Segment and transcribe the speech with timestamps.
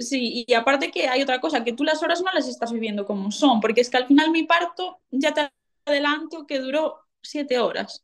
[0.00, 3.04] Sí, y aparte que hay otra cosa, que tú las horas no las estás viviendo
[3.04, 5.52] como son, porque es que al final mi parto, ya te
[5.84, 8.02] adelanto, que duró siete horas.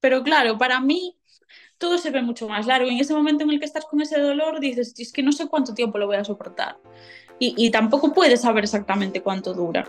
[0.00, 1.18] Pero claro, para mí
[1.78, 2.90] todo se ve mucho más largo.
[2.90, 5.48] En ese momento en el que estás con ese dolor, dices, es que no sé
[5.48, 6.78] cuánto tiempo lo voy a soportar.
[7.38, 9.88] Y, y tampoco puedes saber exactamente cuánto dura.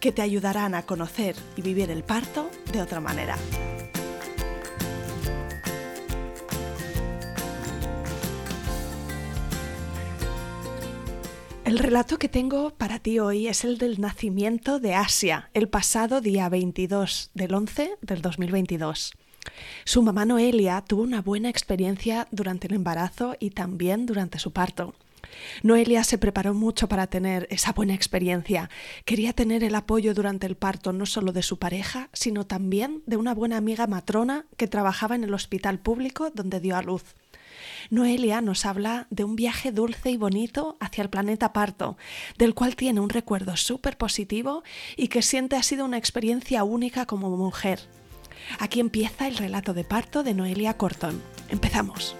[0.00, 3.36] que te ayudarán a conocer y vivir el parto de otra manera.
[11.64, 16.20] El relato que tengo para ti hoy es el del nacimiento de Asia, el pasado
[16.20, 19.12] día 22 del 11 del 2022.
[19.84, 24.94] Su mamá Noelia tuvo una buena experiencia durante el embarazo y también durante su parto.
[25.62, 28.70] Noelia se preparó mucho para tener esa buena experiencia.
[29.04, 33.16] Quería tener el apoyo durante el parto no solo de su pareja, sino también de
[33.16, 37.14] una buena amiga matrona que trabajaba en el hospital público donde dio a luz.
[37.90, 41.96] Noelia nos habla de un viaje dulce y bonito hacia el planeta parto,
[42.38, 44.62] del cual tiene un recuerdo súper positivo
[44.96, 47.80] y que siente ha sido una experiencia única como mujer.
[48.58, 51.22] Aquí empieza el relato de parto de Noelia Cortón.
[51.48, 52.16] Empezamos.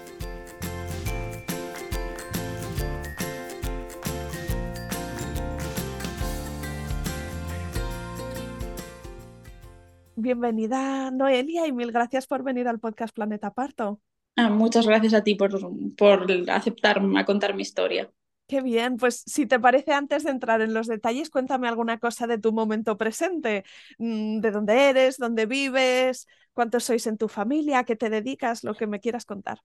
[10.17, 14.01] Bienvenida Noelia y mil gracias por venir al podcast Planeta Parto.
[14.37, 15.51] Ah, muchas gracias a ti por,
[15.97, 18.09] por aceptarme a contar mi historia.
[18.47, 22.27] Qué bien, pues si te parece, antes de entrar en los detalles, cuéntame alguna cosa
[22.27, 23.63] de tu momento presente,
[23.97, 28.75] mm, de dónde eres, dónde vives, cuántos sois en tu familia, qué te dedicas, lo
[28.75, 29.61] que me quieras contar.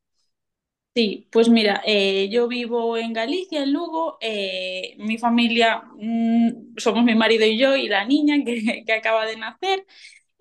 [0.95, 7.05] Sí, pues mira, eh, yo vivo en Galicia, en Lugo, eh, mi familia, mm, somos
[7.05, 9.87] mi marido y yo y la niña que, que acaba de nacer.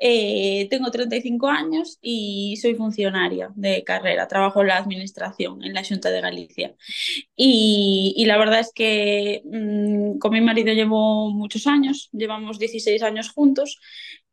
[0.01, 5.83] Eh, tengo 35 años y soy funcionaria de carrera, trabajo en la administración en la
[5.83, 6.75] Junta de Galicia.
[7.35, 13.29] Y, la verdad es que mm, con mi marido llevo muchos años, llevamos 16 años
[13.29, 13.79] juntos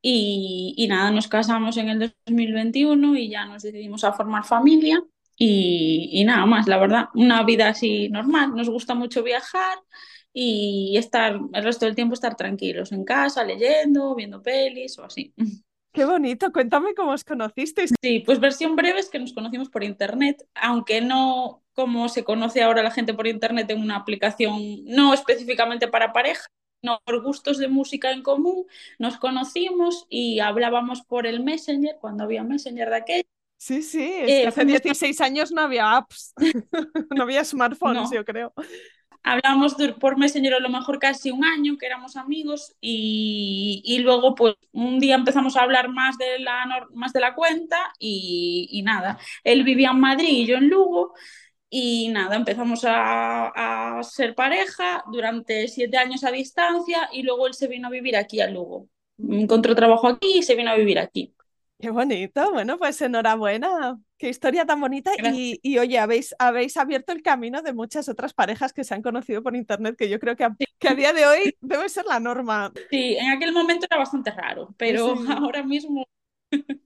[0.01, 5.03] y, nada, nos casamos en el 2021 y ya nos decidimos a formar familia.
[5.39, 9.79] Y, y nada más, la verdad, una vida así normal, nos gusta mucho viajar,
[10.39, 15.33] y estar el resto del tiempo estar tranquilos en casa, leyendo, viendo pelis o así.
[15.93, 17.95] Qué bonito, cuéntame cómo os conocisteis.
[18.03, 22.63] Sí, pues versión breve es que nos conocimos por internet, aunque no como se conoce
[22.63, 26.45] ahora la gente por internet en una aplicación no específicamente para pareja,
[26.83, 28.67] no por gustos de música en común,
[28.99, 33.29] nos conocimos y hablábamos por el Messenger, cuando había Messenger de aquello.
[33.57, 36.35] Sí, sí, eh, hace 16 años no había apps,
[37.17, 38.53] no había smartphones, yo creo
[39.27, 44.55] hablamos por Messenger a lo mejor casi un año, que éramos amigos, y, luego pues
[44.73, 49.65] un día empezamos a hablar más de la, más de la cuenta y, nada, él
[49.65, 51.13] vivía en Madrid y yo en Lugo,
[51.69, 57.55] y nada, empezamos a, a, ser pareja durante siete años a distancia y luego él
[57.55, 58.89] se vino a vivir aquí a Lugo.
[59.19, 61.35] Encontró trabajo aquí y se vino a vivir aquí.
[61.81, 67.13] Qué bonito, bueno, pues enhorabuena, qué historia tan bonita y, y, oye, habéis, habéis abierto
[67.13, 70.37] el camino de muchas otras parejas que se han conocido por internet, que yo creo
[70.37, 72.73] que a, que a día de hoy debe ser la norma.
[72.91, 75.15] Sí, en aquel momento era bastante raro, pero
[75.51, 76.07] ahora mismo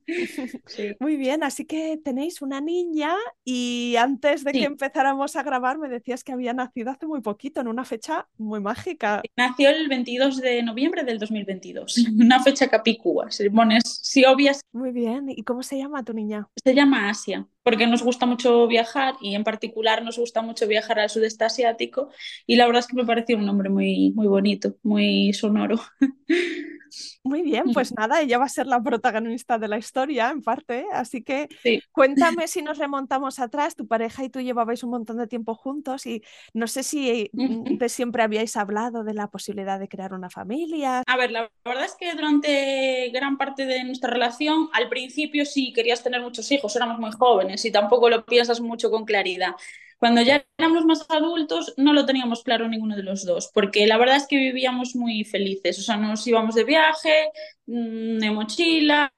[1.01, 3.15] Muy bien, así que tenéis una niña
[3.45, 7.61] y antes de que empezáramos a grabar me decías que había nacido hace muy poquito,
[7.61, 9.23] en una fecha muy mágica.
[9.37, 14.61] Nació el 22 de noviembre del 2022, una fecha capicúa, sermones si obvias.
[14.73, 16.49] Muy bien, ¿y cómo se llama tu niña?
[16.63, 20.99] Se llama Asia, porque nos gusta mucho viajar y en particular nos gusta mucho viajar
[20.99, 22.11] al sudeste asiático
[22.47, 25.81] y la verdad es que me pareció un nombre muy, muy bonito, muy sonoro.
[27.23, 30.87] Muy bien, pues nada, ella va a ser la protagonista de la historia en parte,
[30.93, 31.49] así que
[31.93, 36.07] cuéntame si nos remontamos atrás, tu pareja y tú llevabais un montón de tiempo juntos
[36.07, 36.23] y
[36.53, 41.03] no sé si mm, de siempre habíais hablado de la posibilidad de crear una familia.
[41.07, 45.73] A ver, la verdad es que durante gran parte de nuestra relación, al principio sí
[45.73, 49.53] querías tener muchos hijos, éramos muy jóvenes y tampoco lo piensas mucho con claridad
[49.99, 53.99] Cuando ya éramos más adultos no lo teníamos claro ninguno de los dos, porque la
[53.99, 57.31] verdad es que vivíamos muy felices, o sea, nos íbamos de viaje,
[57.67, 59.13] mm, de mochila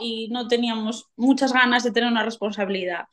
[0.00, 3.04] y no teníamos muchas ganas de tener una responsabilidad.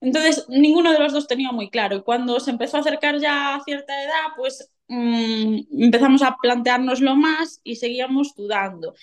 [0.00, 1.96] Entonces, ninguno de los dos tenía muy claro.
[1.96, 7.14] Y cuando se empezó a acercar ya a cierta edad, pues mmm, empezamos a planteárnoslo
[7.16, 8.94] más y seguíamos dudando.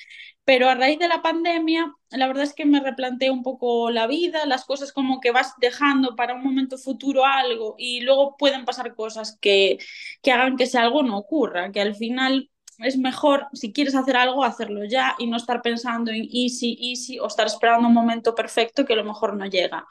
[0.50, 4.08] Pero a raíz de la pandemia, la verdad es que me replanteé un poco la
[4.08, 8.66] vida, las cosas como que vas dejando para un momento futuro algo y luego pueden
[8.66, 9.78] pasar cosas que,
[10.24, 12.50] que hagan que ese algo no ocurra, que al final
[12.80, 17.20] es mejor, si quieres hacer algo, hacerlo ya y no estar pensando en easy, easy
[17.20, 19.86] o estar esperando un momento perfecto que a lo mejor no llega.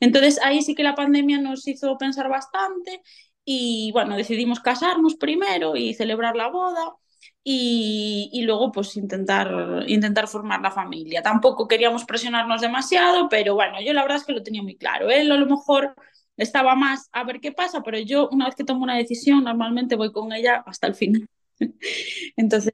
[0.00, 3.02] Entonces ahí sí que la pandemia nos hizo pensar bastante
[3.44, 6.96] y bueno, decidimos casarnos primero y celebrar la boda
[7.44, 11.22] y, y, luego pues intentar, intentar formar la familia.
[11.22, 15.10] Tampoco queríamos presionarnos demasiado, pero bueno, yo la verdad es que lo tenía muy claro.
[15.10, 15.94] Él a lo mejor
[16.36, 19.96] estaba más a ver qué pasa, pero yo una vez que tomo una decisión normalmente
[19.96, 21.28] voy con ella hasta el final.
[22.36, 22.72] Entonces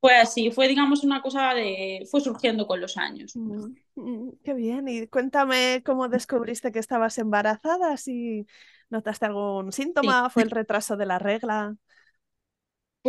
[0.00, 3.34] fue así, fue digamos una cosa de, fue surgiendo con los años.
[3.34, 8.46] Mm, mm, qué bien, y cuéntame cómo descubriste que estabas embarazada, si
[8.90, 10.34] notaste algún síntoma, sí.
[10.34, 11.76] fue el retraso de la regla.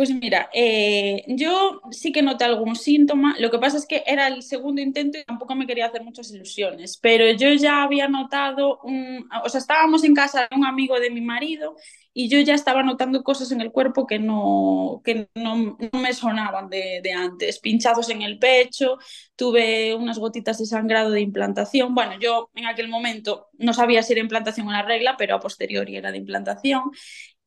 [0.00, 4.28] Pues mira, eh, yo sí que noté algún síntoma, lo que pasa es que era
[4.28, 8.80] el segundo intento y tampoco me quería hacer muchas ilusiones, pero yo ya había notado,
[8.80, 11.76] o sea, estábamos en casa de un amigo de mi marido
[12.14, 16.14] y yo ya estaba notando cosas en el cuerpo que no, que no, no me
[16.14, 18.96] sonaban de, de, antes, pinchazos en el pecho,
[19.36, 24.14] tuve unas gotitas de sangrado de implantación, bueno, yo en aquel momento no sabía si
[24.14, 26.84] era implantación o la regla, pero a posteriori era de implantación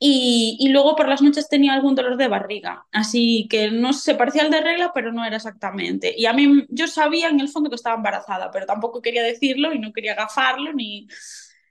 [0.05, 4.41] y, luego por las noches tenía algún dolor de barriga, así que no se parecía
[4.41, 6.13] al de regla, pero no era exactamente.
[6.17, 9.73] Y a mí yo sabía en el fondo que estaba embarazada, pero tampoco quería decirlo
[9.73, 11.07] y no quería gafarlo ni,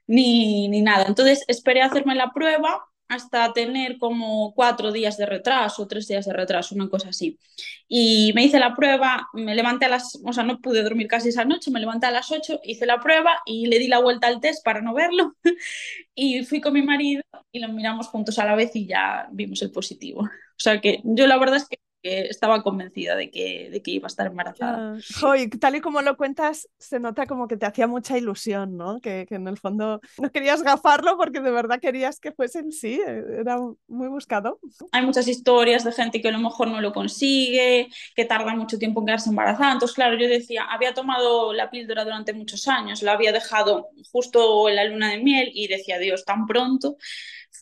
[0.07, 1.05] ni, ni nada.
[1.07, 6.25] Entonces esperé a hacerme la prueba hasta tener como cuatro días de retraso, tres días
[6.25, 7.39] de retraso, una cosa así.
[7.87, 11.29] Y me hice la prueba, me levanté a las, o sea, no pude dormir casi
[11.29, 14.27] esa noche, me levanté a las ocho, hice la prueba y le di la vuelta
[14.27, 15.35] al test para no verlo.
[16.15, 19.61] y fui con mi marido y lo miramos juntos a la vez y ya vimos
[19.61, 20.21] el positivo.
[20.21, 23.91] O sea que yo la verdad es que que estaba convencida de que, de que
[23.91, 24.97] iba a estar embarazada.
[24.99, 28.99] Joy, tal y como lo cuentas, se nota como que te hacía mucha ilusión, ¿no?
[28.99, 32.73] Que, que, en el fondo no querías gafarlo porque de verdad querías que fuese en
[32.73, 33.57] sí, era
[33.87, 34.59] muy buscado.
[34.91, 38.77] Hay muchas historias de gente que a lo mejor no lo consigue, que tarda mucho
[38.77, 39.71] tiempo en quedarse embarazada.
[39.71, 44.67] Entonces, claro, yo decía, había tomado la píldora durante muchos años, la había dejado justo
[44.67, 46.97] en la luna de miel y decía, Dios, tan pronto.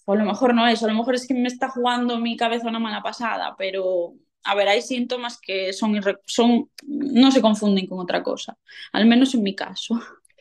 [0.06, 2.36] O a lo mejor no es, a lo mejor es que me está jugando mi
[2.36, 7.88] cabeza una mala pasada, pero a ver, hay síntomas que son, son, no se confunden
[7.88, 8.58] con otra cosa,
[8.92, 10.00] al menos en mi caso.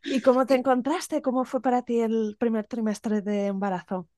[0.09, 1.23] ¿Y cómo te encontraste?
[1.23, 4.09] ¿Cómo fue para ti el primer trimestre de embarazo?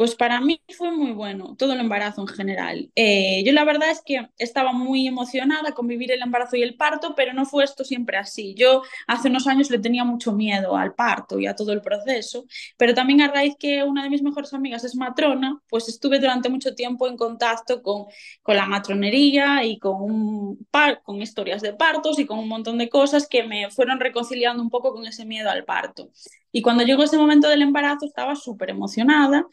[0.00, 2.90] Pues para mí fue muy bueno, todo el embarazo en general.
[2.94, 6.74] Eh, yo la verdad es que estaba muy emocionada con vivir el embarazo y el
[6.74, 8.54] parto, pero no fue esto siempre así.
[8.54, 12.46] Yo hace unos años le tenía mucho miedo al parto y a todo el proceso,
[12.78, 16.48] pero también a raíz que una de mis mejores amigas es matrona, pues estuve durante
[16.48, 18.06] mucho tiempo en contacto con,
[18.42, 22.78] con la matronería y con, un par, con historias de partos y con un montón
[22.78, 26.08] de cosas que me fueron reconciliando un poco con ese miedo al parto.
[26.52, 29.46] Y cuando llegó ese momento del embarazo estaba súper emocionada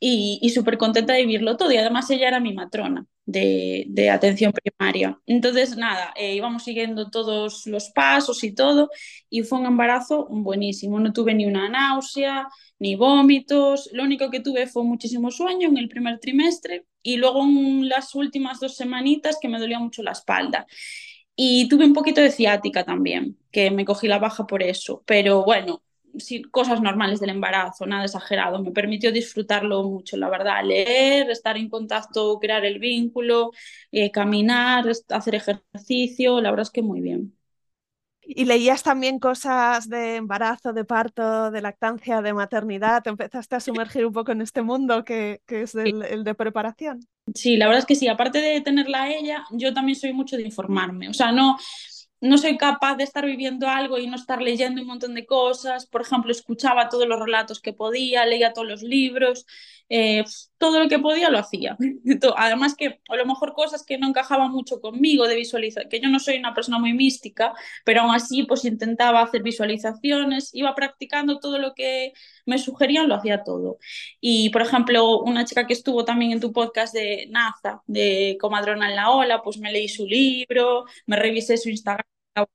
[0.00, 1.72] y, y súper contenta de vivirlo todo.
[1.72, 5.18] Y además ella era mi matrona de, atención primaria.
[5.26, 8.90] Entonces, nada, eh, íbamos siguiendo todos los pasos y todo.
[9.30, 11.00] Y fue un embarazo buenísimo.
[11.00, 13.90] No tuve ni una náusea, ni vómitos.
[13.92, 16.86] Lo único que tuve fue muchísimo sueño en el primer trimestre.
[17.02, 20.66] Y luego en las últimas dos semanitas que me dolía mucho la espalda.
[21.36, 25.02] Y tuve un poquito de ciática también, que me cogí la baja por eso.
[25.06, 25.82] Pero bueno,
[26.18, 28.62] sí, cosas normales del embarazo, nada exagerado.
[28.62, 30.64] Me permitió disfrutarlo mucho, la verdad.
[30.64, 33.50] Leer, estar en contacto, crear el vínculo,
[33.92, 37.36] eh, caminar, hacer ejercicio, la verdad es que muy bien.
[38.26, 43.02] ¿Y leías también cosas de embarazo, de parto, de lactancia, de maternidad?
[43.02, 46.34] ¿Te empezaste a sumergir un poco en este mundo que, que es el, el, de
[46.34, 47.00] preparación?
[47.34, 48.08] Sí, la verdad es que sí.
[48.08, 51.08] Aparte de tenerla a ella, yo también soy mucho de informarme.
[51.10, 51.58] O sea, no
[52.24, 55.86] no soy capaz de estar viviendo algo y no estar leyendo un montón de cosas.
[55.86, 59.44] Por ejemplo, escuchaba todos los relatos que podía, leía todos los libros,
[59.90, 60.24] eh,
[60.56, 61.76] todo lo que podía lo hacía.
[62.36, 66.08] Además que a lo mejor cosas que no encajaban mucho conmigo de visualizar, que yo
[66.08, 67.52] no soy una persona muy mística,
[67.84, 72.14] pero aún así pues intentaba hacer visualizaciones, iba practicando todo lo que
[72.46, 73.78] me sugerían, lo hacía todo.
[74.20, 78.88] Y por ejemplo, una chica que estuvo también en tu podcast de Naza, de Comadrona
[78.88, 82.13] en la Ola, pues me leí su libro, me revisé su Instagram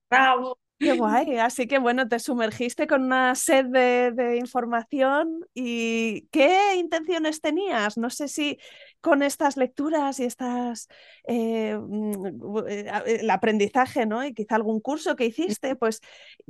[0.10, 0.58] bravo.
[0.82, 6.76] Qué guay, así que bueno, te sumergiste con una sed de, de, información y ¿qué
[6.76, 7.98] intenciones tenías?
[7.98, 8.58] No sé si
[9.02, 10.88] con estas lecturas y estas
[11.28, 14.24] eh, mm, eh el aprendizaje, ¿no?
[14.26, 16.00] Y quizá algún curso que hiciste, pues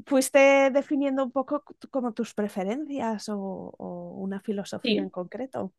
[0.06, 4.98] fuiste definiendo un poco como tus preferencias o, o una filosofía Sí.
[4.98, 5.74] en concreto.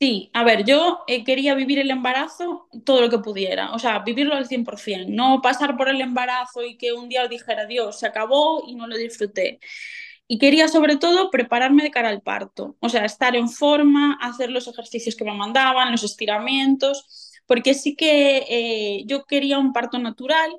[0.00, 3.98] Sí, a ver, yo eh, quería vivir el embarazo todo lo que pudiera, o sea,
[3.98, 8.06] vivirlo al 100%, no pasar por el embarazo y que un día dijera, Dios, se
[8.06, 9.58] acabó y no lo disfruté.
[10.28, 14.50] Y quería sobre todo prepararme de cara al parto, o sea, estar en forma, hacer
[14.50, 19.98] los ejercicios que me mandaban, los estiramientos, porque sí que eh, yo quería un parto
[19.98, 20.50] natural,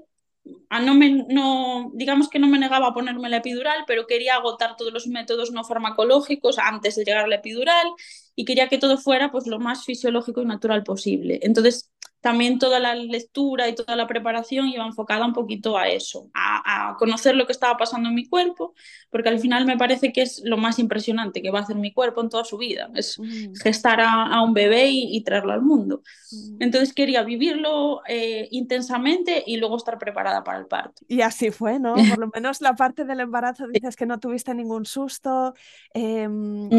[0.69, 4.35] a no me, no, digamos que no me negaba a ponerme la epidural, pero quería
[4.35, 7.87] agotar todos los métodos no farmacológicos antes de llegar a la epidural
[8.35, 11.39] y quería que todo fuera pues lo más fisiológico y natural posible.
[11.43, 11.89] Entonces,
[12.21, 16.89] también toda la lectura y toda la preparación iba enfocada un poquito a eso, a,
[16.91, 18.73] a, conocer lo que estaba pasando en mi cuerpo,
[19.09, 21.93] porque al final me parece que es lo más impresionante que va a hacer mi
[21.93, 25.53] cuerpo en toda su vida, es Mm, gestar a, a un bebé y, y, traerlo
[25.53, 26.01] al mundo.
[26.31, 26.57] mm.
[26.59, 31.03] Entonces quería vivirlo eh, intensamente y luego estar preparada para el parto.
[31.07, 32.05] Y así fue, ¿no?
[32.05, 35.53] Por lo menos la parte del embarazo dices que no tuviste ningún susto.
[35.93, 36.29] el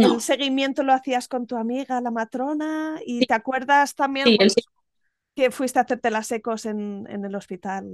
[0.01, 4.37] No, seguimiento lo hacías con tu amiga, la matrona, y sí, te acuerdas también, sí,
[4.37, 4.65] bueno, el,
[5.37, 7.87] que fuiste a hacerte las ecos en, en el hospital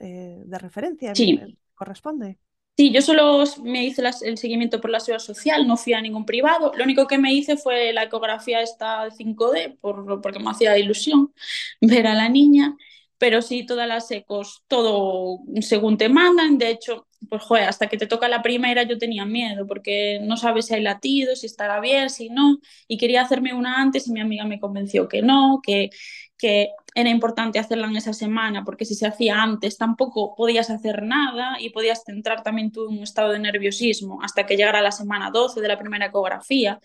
[0.00, 2.38] eh, de referencia, en, sí, corresponde.
[2.76, 6.00] Sí, yo solo me hice las- el seguimiento por la seguridad social, no fui a
[6.00, 6.72] ningún privado.
[6.76, 10.76] Lo único que me hice fue la ecografía esta de 5D, por, porque me hacía
[10.76, 11.32] ilusión
[11.80, 12.76] ver a la niña.
[13.16, 16.58] Pero sí, todas las ecos, todo según te mandan.
[16.58, 20.36] De hecho, pues joder, hasta que te toca la primera yo tenía miedo, porque no
[20.36, 22.58] sabes si hay latidos, si estará bien, si no.
[22.88, 25.90] Y quería hacerme una antes y mi amiga me convenció que no, que,
[26.38, 31.02] que era importante hacerla en esa semana, porque si se hacía antes tampoco podías hacer
[31.02, 34.92] nada y podías entrar también tú en un estado de nerviosismo hasta que llegara la
[34.92, 36.80] semana 12 de la primera ecografía.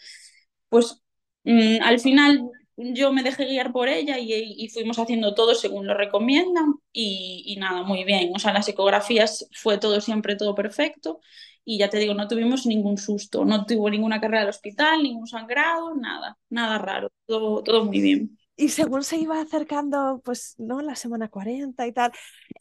[0.70, 1.02] Pues
[1.44, 5.86] mmm, al final yo me dejé guiar por ella y, y fuimos haciendo todo según
[5.88, 8.32] lo recomiendan y, y, nada, muy bien.
[8.36, 11.20] O sea, las ecografías fue todo siempre todo perfecto
[11.66, 15.28] y ya te digo, no tuvimos ningún susto, no tuvo ninguna carrera al hospital, ningún
[15.28, 18.40] sangrado, nada, nada raro, todo, todo muy bien.
[18.60, 20.82] Y según se iba acercando, pues, ¿no?
[20.82, 22.12] La semana 40 y tal,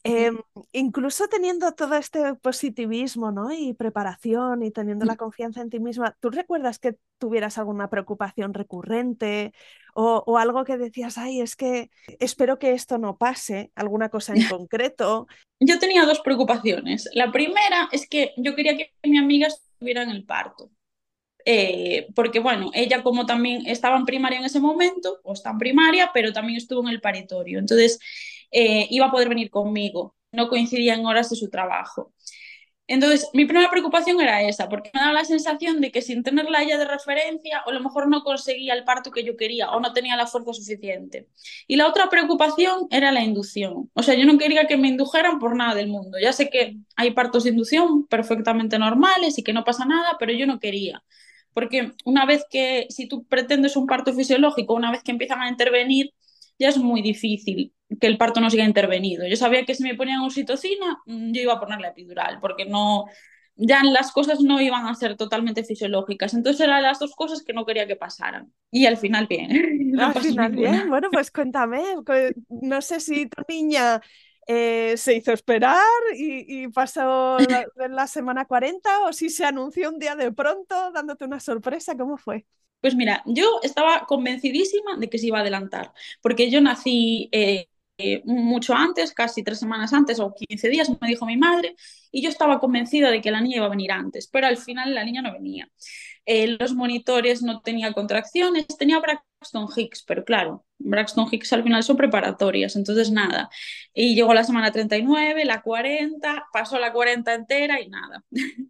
[0.05, 0.31] eh,
[0.71, 3.51] incluso teniendo todo este positivismo, ¿no?
[3.51, 8.53] Y preparación y teniendo la confianza en ti misma, ¿tú recuerdas que tuvieras alguna preocupación
[8.53, 9.51] recurrente
[9.93, 11.89] o, o algo que decías, ay, es que
[12.21, 15.27] espero que esto no pase, alguna cosa en concreto?
[15.59, 17.09] Yo tenía dos preocupaciones.
[17.13, 20.71] La primera es que yo quería que mi amiga estuviera en el parto.
[21.51, 25.57] Eh, porque bueno, ella como también estaba en primaria en ese momento, o está en
[25.57, 27.97] primaria, pero también estuvo en el paritorio, entonces
[28.51, 32.13] eh, iba a poder venir conmigo, no coincidía en horas de su trabajo.
[32.87, 36.61] Entonces, mi primera preocupación era esa, porque me daba la sensación de que sin tenerla
[36.63, 39.79] ella de referencia, o a lo mejor no conseguía el parto que yo quería, o
[39.79, 41.29] no tenía la fuerza suficiente.
[41.67, 43.89] Y la otra preocupación era la inducción.
[43.95, 46.19] O sea, yo no quería que me indujeran por nada del mundo.
[46.21, 50.33] Ya sé que hay partos de inducción perfectamente normales y que no pasa nada, pero
[50.33, 51.03] yo no quería.
[51.53, 55.49] Porque una vez que, si tú pretendes un parto fisiológico, una vez que empiezan a
[55.49, 56.13] intervenir,
[56.57, 59.25] ya es muy difícil que el parto no siga intervenido.
[59.27, 63.05] Yo sabía que si me ponían oxitocina, yo iba a poner la epidural, porque no,
[63.55, 66.33] ya las cosas no iban a ser totalmente fisiológicas.
[66.33, 68.53] Entonces eran las dos cosas que no quería que pasaran.
[68.71, 69.49] Y al final bien,
[69.91, 70.85] no Al final, bien, ninguna.
[70.87, 71.83] bueno, pues cuéntame,
[72.49, 74.01] no sé si tu niña
[74.51, 75.77] eh, se hizo esperar
[76.15, 77.37] y, pasó
[77.75, 82.17] la, semana 40 o si se anunció un día de pronto dándote una sorpresa, ¿cómo
[82.17, 82.47] fue?
[82.81, 87.67] Pues mira, yo estaba convencidísima de que se iba a adelantar, porque yo nací eh,
[88.25, 91.75] mucho antes, casi tres semanas antes o 15 días, me dijo mi madre,
[92.11, 94.95] y yo estaba convencida de que la niña iba a venir antes, pero al final
[94.95, 95.69] la niña no venía.
[96.31, 101.81] Eh, los monitores no tenía contracciones, tenía Braxton Hicks, pero claro, Braxton Hicks al final
[101.81, 103.49] son preparatorias, entonces nada.
[103.95, 108.23] Y llegó la semana 39, la 40, pasó la 40 entera y nada.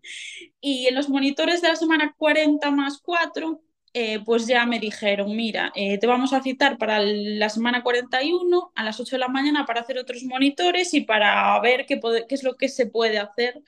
[0.62, 3.62] y en los monitores de la semana 40 más 4,
[3.94, 8.72] eh, pues ya me dijeron, mira, eh, te vamos a citar para la semana 41
[8.74, 12.00] a las 8 de la mañana para hacer otros monitores y para ver qué,
[12.30, 13.62] qué es lo que se puede hacer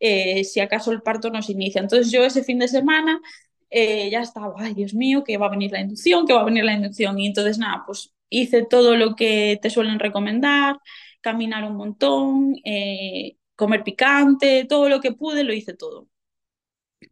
[0.00, 1.80] eh, si acaso el parto nos inicia.
[1.80, 3.20] Entonces yo ese fin de semana
[3.70, 6.44] eh, ya estaba, ay Dios mío, que va a venir la inducción, que va a
[6.44, 7.18] venir la inducción.
[7.18, 10.78] Y entonces nada, pues hice todo lo que te suelen recomendar,
[11.20, 16.08] caminar un montón, eh, comer picante, todo lo que pude, lo hice todo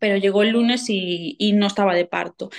[0.00, 2.50] pero llegó el lunes y, no estaba de parto.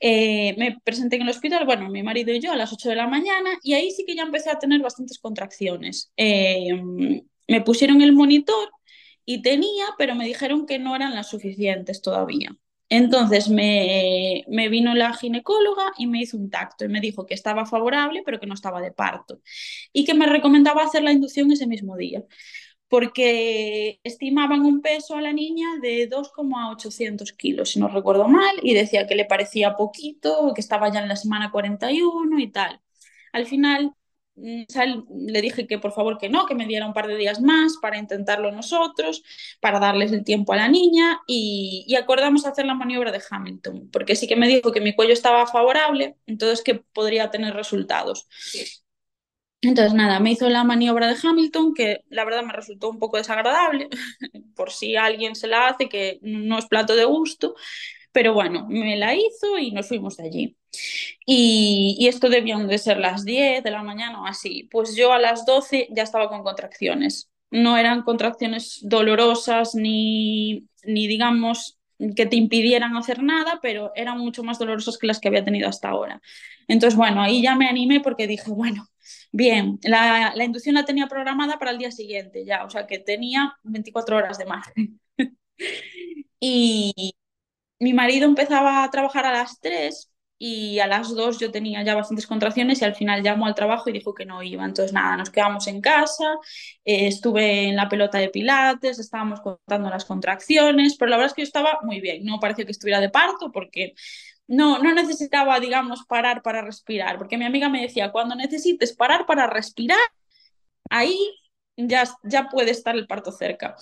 [0.00, 3.06] Me presenté en el hospital, bueno, mi marido y yo a las 8 de la
[3.08, 6.12] mañana y ahí sí que ya empecé a tener bastantes contracciones.
[6.16, 8.70] Me pusieron el monitor
[9.30, 12.56] y tenía, pero me dijeron que no eran las suficientes todavía.
[12.88, 17.34] Entonces me, me, vino la ginecóloga y me hizo un tacto y me dijo que
[17.34, 19.40] estaba favorable, pero que no estaba de parto
[19.92, 22.24] y que me recomendaba hacer la inducción ese mismo día,
[22.88, 28.74] porque estimaban un peso a la niña de 2,800 kilos, si no recuerdo mal, y
[28.74, 32.80] decía que le parecía poquito, que estaba ya en la semana 41 y tal.
[33.32, 33.94] Al final
[34.36, 37.76] le dije que por favor que no, que me diera un par de días más
[37.80, 39.22] para intentarlo nosotros,
[39.60, 44.16] para darles el tiempo a la niña y, acordamos hacer la maniobra de Hamilton, porque
[44.16, 48.26] sí que me dijo que mi cuello estaba favorable, entonces que podría tener resultados.
[49.62, 53.18] Entonces, nada, me hizo la maniobra de Hamilton, que la verdad me resultó un poco
[53.18, 53.90] desagradable,
[54.56, 57.54] por si alguien se la hace, que no es plato de gusto,
[58.12, 60.56] pero bueno, me la hizo y nos fuimos de allí.
[61.26, 64.68] Y, esto debían de ser las 10 de la mañana o así.
[64.70, 67.30] Pues yo a las 12 ya estaba con contracciones.
[67.50, 71.78] No eran contracciones dolorosas ni, ni digamos
[72.16, 75.68] que te impidieran hacer nada, pero eran mucho más dolorosas que las que había tenido
[75.68, 76.20] hasta ahora.
[76.68, 78.86] Entonces, bueno, ahí ya me animé porque dije, bueno,
[79.32, 82.98] bien, la, la inducción la tenía programada para el día siguiente ya, o sea que
[82.98, 85.00] tenía 24 horas de margen.
[86.40, 87.12] y,
[87.80, 91.94] mi marido empezaba a trabajar a las 3 y a las 2 yo tenía ya
[91.94, 94.64] bastantes contracciones y al final llamó al trabajo y dijo que no iba.
[94.64, 96.24] Entonces nada, nos quedamos en casa,
[96.84, 101.34] eh, estuve en la pelota de pilates, estábamos contando las contracciones, pero la verdad es
[101.34, 103.94] que yo estaba muy bien, no parecía que estuviera de parto porque
[104.48, 109.26] no, no necesitaba, digamos, parar para respirar, porque mi amiga me decía, cuando necesites parar
[109.26, 109.98] para respirar,
[110.90, 111.18] ahí
[111.76, 113.76] ya, ya puede estar el parto cerca.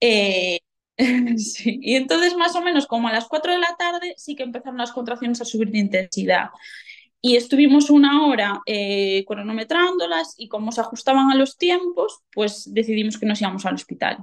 [0.00, 0.60] Eh,
[1.38, 4.42] Sí, y entonces más o menos como a las 4 de la tarde sí que
[4.44, 6.50] empezaron las contracciones a subir de intensidad.
[7.20, 13.18] Y estuvimos una hora eh, cronometrándolas y como se ajustaban a los tiempos, pues decidimos
[13.18, 14.18] que nos íbamos al hospital.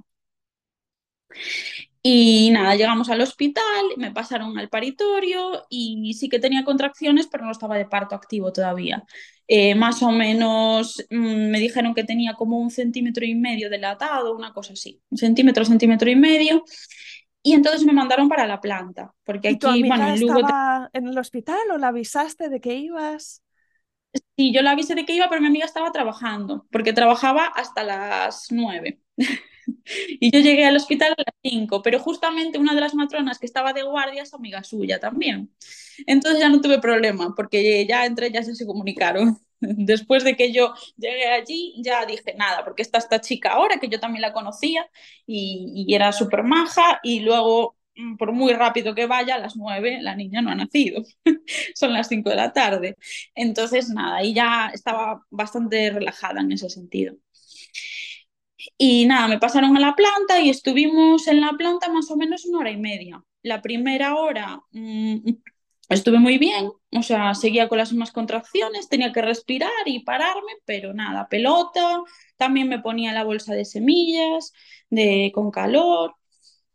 [2.03, 3.63] Y nada, llegamos al hospital,
[3.97, 8.51] me pasaron al paritorio y sí que tenía contracciones, pero no estaba de parto activo
[8.51, 9.03] todavía.
[9.47, 14.35] Eh, más o menos mm, me dijeron que tenía como un centímetro y medio dilatado,
[14.35, 16.63] una cosa así, un centímetro, centímetro y medio.
[17.43, 21.17] Y entonces me mandaron para la planta, porque aquí, ¿Y bueno, en estaba en el
[21.17, 23.43] hospital o la avisaste de que ibas?
[24.37, 27.83] Sí, yo la avisé de que iba, pero mi amiga estaba trabajando, porque trabajaba hasta
[27.83, 29.01] las nueve.
[30.19, 33.45] Y yo llegué al hospital a las 5, pero justamente una de las matronas que
[33.45, 35.51] estaba de guardia es amiga suya también.
[36.07, 39.37] Entonces ya no tuve problema, porque ya entre ellas se comunicaron.
[39.59, 43.89] Después de que yo llegué allí, ya dije nada, porque está esta chica ahora, que
[43.89, 44.89] yo también la conocía
[45.25, 49.55] y, y era súper maja, y luego, mm, por muy rápido que vaya, a las
[49.55, 51.03] 9 la niña no ha nacido,
[51.75, 52.95] son las 5 de la tarde.
[53.35, 57.15] Entonces, nada, y ya estaba bastante relajada en ese sentido.
[58.83, 62.45] Y nada, me pasaron a la planta y estuvimos en la planta más o menos
[62.45, 63.23] una hora y media.
[63.43, 65.17] La primera hora mmm,
[65.87, 70.53] estuve muy bien, o sea, seguía con las mismas contracciones, tenía que respirar y pararme,
[70.65, 72.01] pero nada, pelota,
[72.37, 74.51] también me ponía la bolsa de semillas,
[74.89, 76.15] de, con calor,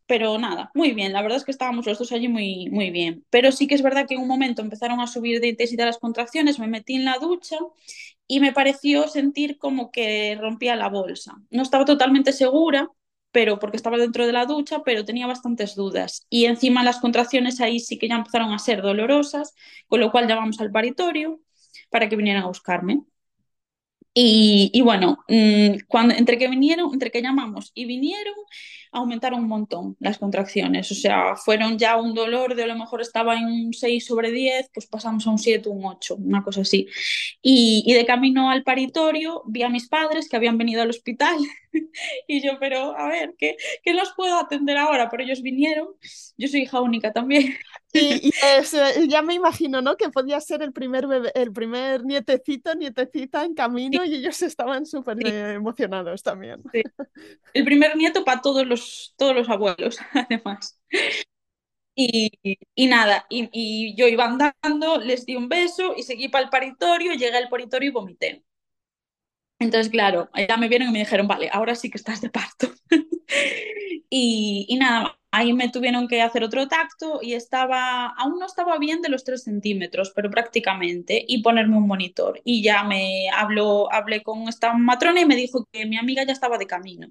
[0.06, 3.24] pero nada, muy bien, la verdad es que estábamos los dos allí muy, muy bien.
[3.30, 5.98] Pero sí que es verdad que en un momento empezaron a subir de intensidad las
[5.98, 7.56] contracciones, me metí en la ducha
[8.28, 11.36] y me pareció sentir como que rompía la bolsa.
[11.50, 12.88] No estaba totalmente segura,
[13.32, 16.26] pero porque estaba dentro de la ducha, pero tenía bastantes dudas.
[16.30, 19.54] Y encima las contracciones ahí sí que ya empezaron a ser dolorosas,
[19.88, 21.40] con lo cual llamamos al paritorio
[21.90, 23.02] para que vinieran a buscarme.
[24.14, 28.34] Y, y bueno, mmm, cuando, entre que vinieron, entre que llamamos y vinieron,
[28.96, 30.90] aumentaron un montón las contracciones.
[30.90, 34.32] O sea, fueron ya un dolor de a lo mejor estaba en un 6 sobre
[34.32, 36.86] 10, pues pasamos a un 7, un 8, una cosa así.
[37.42, 41.36] Y, y de camino al paritorio vi a mis padres que habían venido al hospital
[42.26, 45.08] y yo, pero a ver, ¿qué, ¿qué los puedo atender ahora?
[45.10, 45.88] Pero ellos vinieron,
[46.36, 47.54] yo soy hija única también.
[47.92, 49.96] Y, y ya me imagino, ¿no?
[49.96, 54.10] Que podía ser el primer bebé, el primer nietecito, nietecita en camino sí.
[54.10, 55.24] y ellos estaban súper sí.
[55.26, 56.62] emocionados también.
[56.72, 56.82] Sí.
[57.54, 58.85] El primer nieto para todos los,
[59.16, 60.80] todos los abuelos, además.
[61.94, 62.30] Y,
[62.74, 66.50] y nada, y, y, yo iba andando, les di un beso y seguí para el
[66.50, 68.44] paritorio, llegué al paritorio y vomité.
[69.58, 72.68] Entonces, claro, ya me vieron y me dijeron, vale, ahora sí que estás de parto.
[74.10, 78.78] y, y, nada, ahí me tuvieron que hacer otro tacto y estaba, aún no estaba
[78.78, 82.40] bien de los 3 centímetros, pero prácticamente, y ponerme un monitor.
[82.44, 86.32] Y ya me habló, hablé con esta matrona y me dijo que mi amiga ya
[86.32, 87.08] estaba de camino.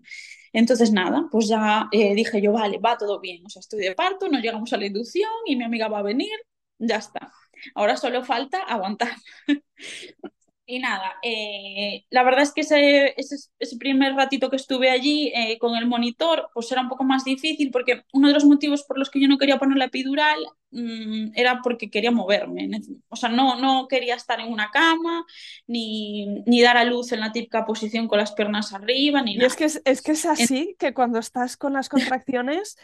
[0.54, 3.96] Entonces, nada, pues ya eh, dije yo, vale, va todo bien, o sea, estoy de
[3.96, 6.32] parto, no llegamos a la inducción y mi amiga va a venir,
[6.80, 7.32] ya está.
[7.76, 9.12] Ahora solo falta aguantar.
[10.68, 15.32] Y nada, eh, la verdad es que ese, ese, ese, primer ratito que estuve allí
[15.36, 18.84] eh, con el monitor, pues era un poco más difícil porque uno de los motivos
[18.84, 20.40] por los que yo no quería poner la epidural
[20.72, 22.68] mmm, era porque quería moverme.
[23.10, 25.24] O sea, no, no quería estar en una cama,
[25.68, 29.38] ni, ni, dar a luz en la típica posición con las piernas arriba, ni y
[29.38, 29.48] nada.
[29.48, 32.76] Es que es, es que es así, que cuando estás con las contracciones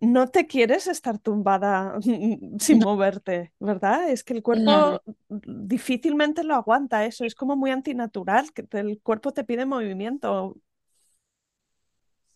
[0.00, 1.98] no te quieres estar tumbada
[2.58, 2.84] sin no.
[2.84, 4.08] moverte, ¿verdad?
[4.10, 5.00] Es que el cuerpo no.
[5.28, 10.56] difícilmente lo aguanta eso, es como muy antinatural, que el cuerpo te pide movimiento.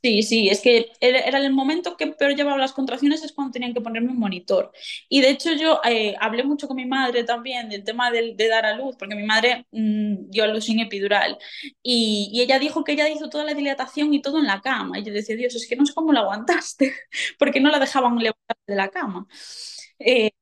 [0.05, 3.73] Sí, sí, es que era el momento que peor llevaba las contracciones, es cuando tenían
[3.73, 4.71] que ponerme un monitor.
[5.09, 8.67] Y de hecho yo eh, hablé mucho con mi madre también del tema de, dar
[8.67, 11.39] a luz, porque mi madre mmm, dio a luz sin epidural.
[11.83, 14.99] Y, y, ella dijo que ella hizo toda la dilatación y todo en la cama.
[14.99, 16.93] Y yo decía, Dios, es que no sé cómo la aguantaste,
[17.39, 19.27] porque no la dejaban levantar de la cama.
[19.99, 20.33] Eh,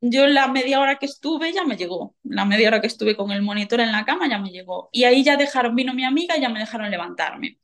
[0.00, 3.32] yo la media hora que estuve ya me llegó, la media hora que estuve con
[3.32, 4.88] el monitor en la cama ya me llegó.
[4.92, 7.58] Y ahí ya dejaron, vino mi amiga y ya me dejaron levantarme.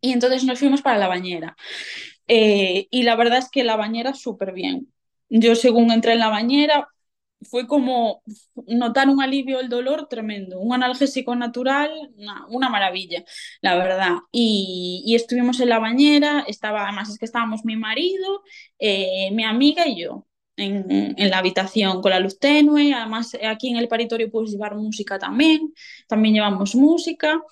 [0.00, 1.56] Y entonces nos fuimos para la bañera.
[2.28, 4.92] Eh, y la verdad es que la bañera súper bien.
[5.28, 6.88] Yo según entré en la bañera
[7.42, 8.22] fue como
[8.66, 11.90] notar un alivio del dolor tremendo, un analgésico natural,
[12.48, 13.24] una, maravilla,
[13.60, 14.14] la verdad.
[14.32, 18.42] Y, y, estuvimos en la bañera, estaba, además es que estábamos mi marido,
[18.78, 20.26] eh, mi amiga y yo.
[20.58, 24.74] En, en, la habitación con la luz tenue, además aquí en el paritorio puedes llevar
[24.74, 25.74] música también,
[26.08, 27.42] también llevamos música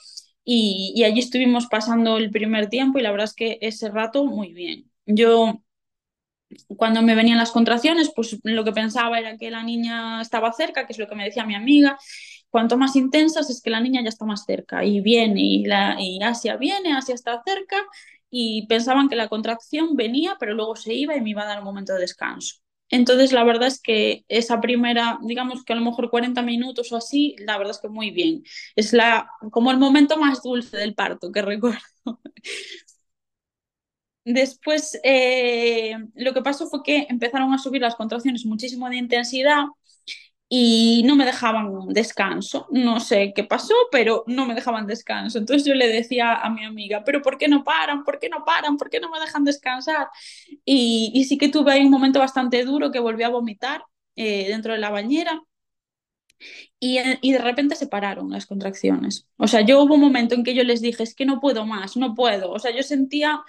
[0.45, 4.53] y, allí estuvimos pasando el primer tiempo y la verdad es que ese rato muy
[4.53, 4.91] bien.
[5.07, 5.63] Yo
[6.77, 10.87] cuando me venían las contracciones, pues lo que pensaba era que la niña estaba cerca,
[10.87, 11.99] que es lo que me decía mi amiga.
[12.51, 15.97] Cuanto más intensas es que la niña ya está más cerca y viene y, la,
[15.99, 17.77] y Asia viene, Asia está cerca
[18.31, 21.59] y pensaban que la contracción venía, pero luego se iba y me iba a dar
[21.59, 22.64] un momento de descanso.
[22.95, 26.97] Entonces, la verdad es que esa primera, digamos que a lo mejor 40 minutos o
[26.97, 28.45] así, la verdad es que muy bien.
[28.77, 31.81] Es la, como el momento más dulce del parto que recuerdo.
[34.27, 39.65] Después, eh, lo que pasó fue que empezaron a subir las contracciones muchísimo de intensidad
[40.57, 42.69] y no me dejaban descanso.
[42.71, 45.39] No sé qué pasó, pero no me dejaban descanso.
[45.39, 48.05] Entonces yo le decía a mi amiga, pero ¿por qué no paran?
[48.05, 48.77] ¿Por qué no paran?
[48.77, 50.09] ¿Por qué no me dejan descansar?
[50.65, 54.47] Y, y sí que tuve ahí un momento bastante duro que volví a vomitar eh,
[54.47, 55.43] dentro de la bañera.
[56.79, 59.27] Y, y, de repente se pararon las contracciones.
[59.37, 61.67] O sea, yo hubo un momento en que yo les dije, es que no puedo
[61.67, 62.53] más, no puedo.
[62.53, 63.43] O sea, yo sentía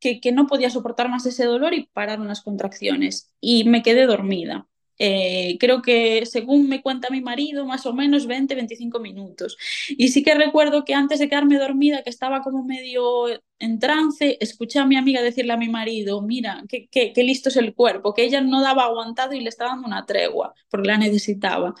[0.00, 3.32] que, que no podía soportar más ese dolor y pararon las contracciones.
[3.40, 4.66] Y me quedé dormida.
[4.98, 9.56] Eh, creo que según me cuenta mi marido, más o menos 20-25 minutos.
[9.90, 13.26] Y sí que recuerdo que antes de quedarme dormida, que estaba como medio
[13.58, 17.48] en trance, escuché a mi amiga decirle a mi marido, mira, qué, qué, qué listo
[17.48, 20.88] es el cuerpo, que ella no daba aguantado y le estaba dando una tregua, porque
[20.88, 21.74] la necesitaba.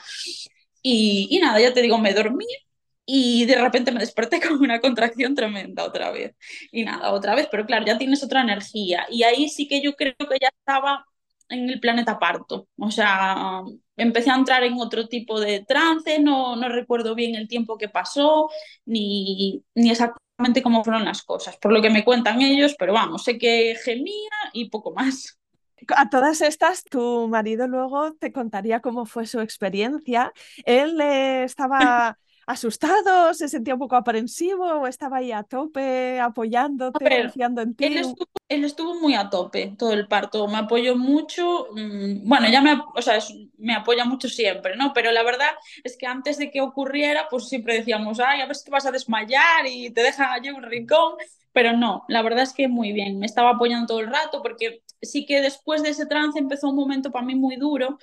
[0.82, 2.46] Y, y nada, ya te digo, me dormí
[3.04, 6.34] y de repente me desperté con una contracción tremenda otra vez.
[6.72, 9.06] Y nada, otra vez, pero claro, ya tienes otra energía.
[9.10, 11.06] Y ahí sí que yo creo que ya estaba
[11.48, 12.68] en el planeta parto.
[12.78, 13.62] O sea,
[13.96, 17.88] empecé a entrar en otro tipo de trance, no, no recuerdo bien el tiempo que
[17.88, 18.48] pasó,
[18.84, 23.24] ni, ni exactamente cómo fueron las cosas, por lo que me cuentan ellos, pero vamos,
[23.24, 25.38] sé que gemía y poco más.
[25.94, 30.32] A todas estas, tu marido luego te contaría cómo fue su experiencia.
[30.64, 37.04] Él eh, estaba asustado, se sentía un poco aprensivo o estaba ahí a tope apoyándote,
[37.04, 37.86] ver, confiando en ti.
[37.86, 42.48] Él estuvo, él estuvo, muy a tope todo el parto, me apoyó mucho, mmm, bueno,
[42.48, 43.18] ya me, o sea,
[43.58, 44.92] me apoya mucho siempre, ¿no?
[44.94, 45.50] Pero la verdad
[45.82, 48.86] es que antes de que ocurriera, pues siempre decíamos, ay, a ver si te vas
[48.86, 51.14] a desmayar y te dejan allí un rincón,
[51.52, 54.82] pero no, la verdad es que muy bien, me estaba apoyando todo el rato porque
[55.02, 57.98] sí que después de ese trance empezó un momento para mí muy duro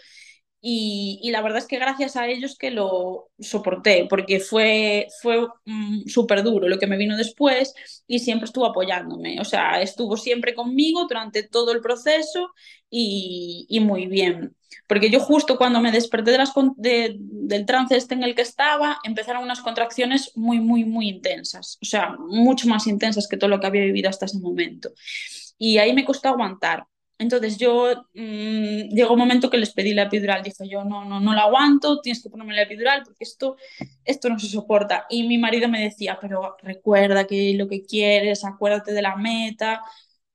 [0.65, 6.07] y, la verdad es que gracias a ellos que lo soporté, porque fue, fue mm,
[6.07, 7.73] súper duro lo que me vino después
[8.07, 12.51] y siempre estuvo apoyándome, o sea, estuvo siempre conmigo durante todo el proceso
[12.89, 14.55] y, y muy bien.
[14.87, 18.43] Porque yo justo cuando me desperté de las, de, del trance este en el que
[18.43, 23.49] estaba, empezaron unas contracciones muy, muy, muy intensas, o sea, mucho más intensas que todo
[23.49, 24.91] lo que había vivido hasta ese momento.
[25.57, 26.85] Y ahí me costó aguantar,
[27.23, 31.19] entonces yo mmm, llegó un momento que les pedí la epidural, dije yo no, no,
[31.19, 33.57] no la aguanto, tienes que ponerme la epidural porque esto,
[34.05, 35.05] esto no se soporta.
[35.09, 39.81] Y mi marido me decía, pero recuerda que lo que quieres, acuérdate de la meta.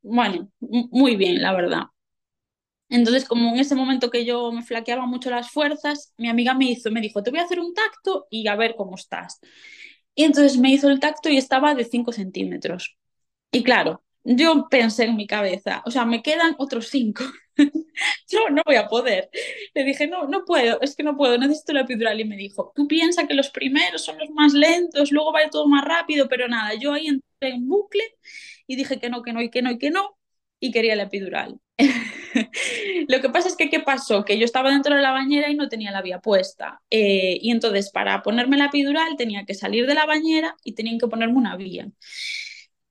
[0.03, 1.83] Bueno, muy bien, la verdad.
[2.90, 6.66] Entonces, como en ese momento que yo me flaqueaba mucho las fuerzas, mi amiga me
[6.70, 9.40] hizo, me dijo, te voy a hacer un tacto y a ver cómo estás.
[10.14, 12.96] Y entonces me hizo el tacto y estaba de 5 centímetros.
[13.53, 17.24] Y claro, yo pensé en mi cabeza, o sea, me quedan otros cinco.
[17.57, 19.31] yo no voy a poder.
[19.74, 22.20] Le dije, no, no puedo, es que no puedo, necesito la epidural.
[22.20, 25.66] Y me dijo, tú piensas que los primeros son los más lentos, luego va todo
[25.68, 28.02] más rápido, pero nada, yo ahí entré en bucle
[28.66, 30.16] y dije que no, que no y que no y que no,
[30.61, 31.59] y quería la epidural.
[33.09, 34.24] Lo que pasa es que, ¿qué pasó?
[34.24, 36.83] Que yo estaba dentro de la bañera y no tenía la vía puesta.
[36.90, 40.98] Eh, y entonces, para ponerme la epidural, tenía que salir de la bañera y tenían
[40.98, 41.88] que ponerme una vía.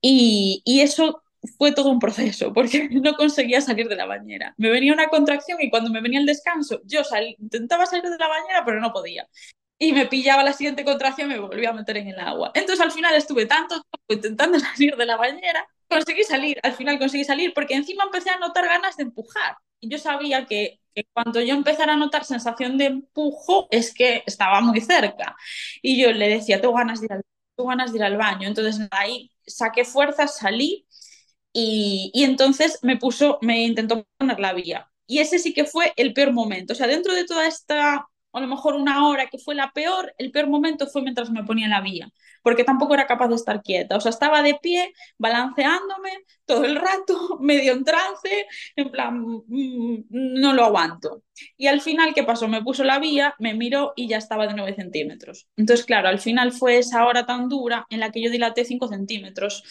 [0.10, 1.22] Y, eso
[1.58, 4.54] fue todo un proceso porque no conseguía salir de la bañera.
[4.58, 7.02] Me venía una contracción y cuando me venía el descanso, yo
[7.40, 9.28] intentaba salir de la bañera, pero no podía.
[9.78, 12.52] Y me pillaba la siguiente contracción y me volvía a meter en el agua.
[12.56, 17.00] Entonces al final estuve tanto tiempo intentando salir de la bañera, conseguí salir, al final
[17.00, 19.58] conseguí salir porque encima empecé a notar ganas de empujar.
[19.82, 24.24] Y yo sabía que, que cuando yo empezara a notar sensación de empujo es que
[24.26, 25.36] estaba muy cerca.
[25.82, 27.24] Y yo le decía, tengo ganas de ir al,
[27.56, 28.48] tengo ganas de ir al baño.
[28.48, 30.88] Entonces ahí saqué fuerzas, salí
[31.54, 34.92] y, y, entonces me puso, me intentó poner la vía.
[35.08, 36.74] Y ese sí que fue el peor momento.
[36.74, 38.08] O sea, dentro de toda esta,
[38.38, 41.44] a lo mejor una hora que fue la peor, el peor momento fue mientras me
[41.44, 42.10] ponía la vía,
[42.44, 43.98] porque tampoco era capaz de estar quieta.
[43.98, 46.12] O sea, estaba de pie, balanceándome
[46.46, 51.24] todo el rato, medio en trance, en plan, mmm, no lo aguanto.
[51.58, 52.48] Y al final, ¿qué pasó?
[52.48, 55.48] Me puso la vía, me miró y ya estaba de 9 centímetros.
[55.56, 58.88] Entonces, claro, al final fue esa hora tan dura en la que yo dilaté 5
[58.88, 59.64] centímetros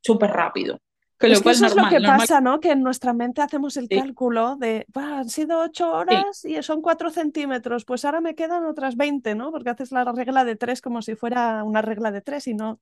[0.00, 0.78] súper rápido.
[1.20, 2.18] Que es que eso normal, es lo que normal.
[2.20, 2.60] pasa, ¿no?
[2.60, 3.98] Que en nuestra mente hacemos el sí.
[3.98, 6.56] cálculo de, han sido ocho horas sí.
[6.56, 9.50] y son cuatro centímetros, pues ahora me quedan otras 20, ¿no?
[9.50, 12.80] Porque haces la regla de tres como si fuera una regla de tres y no,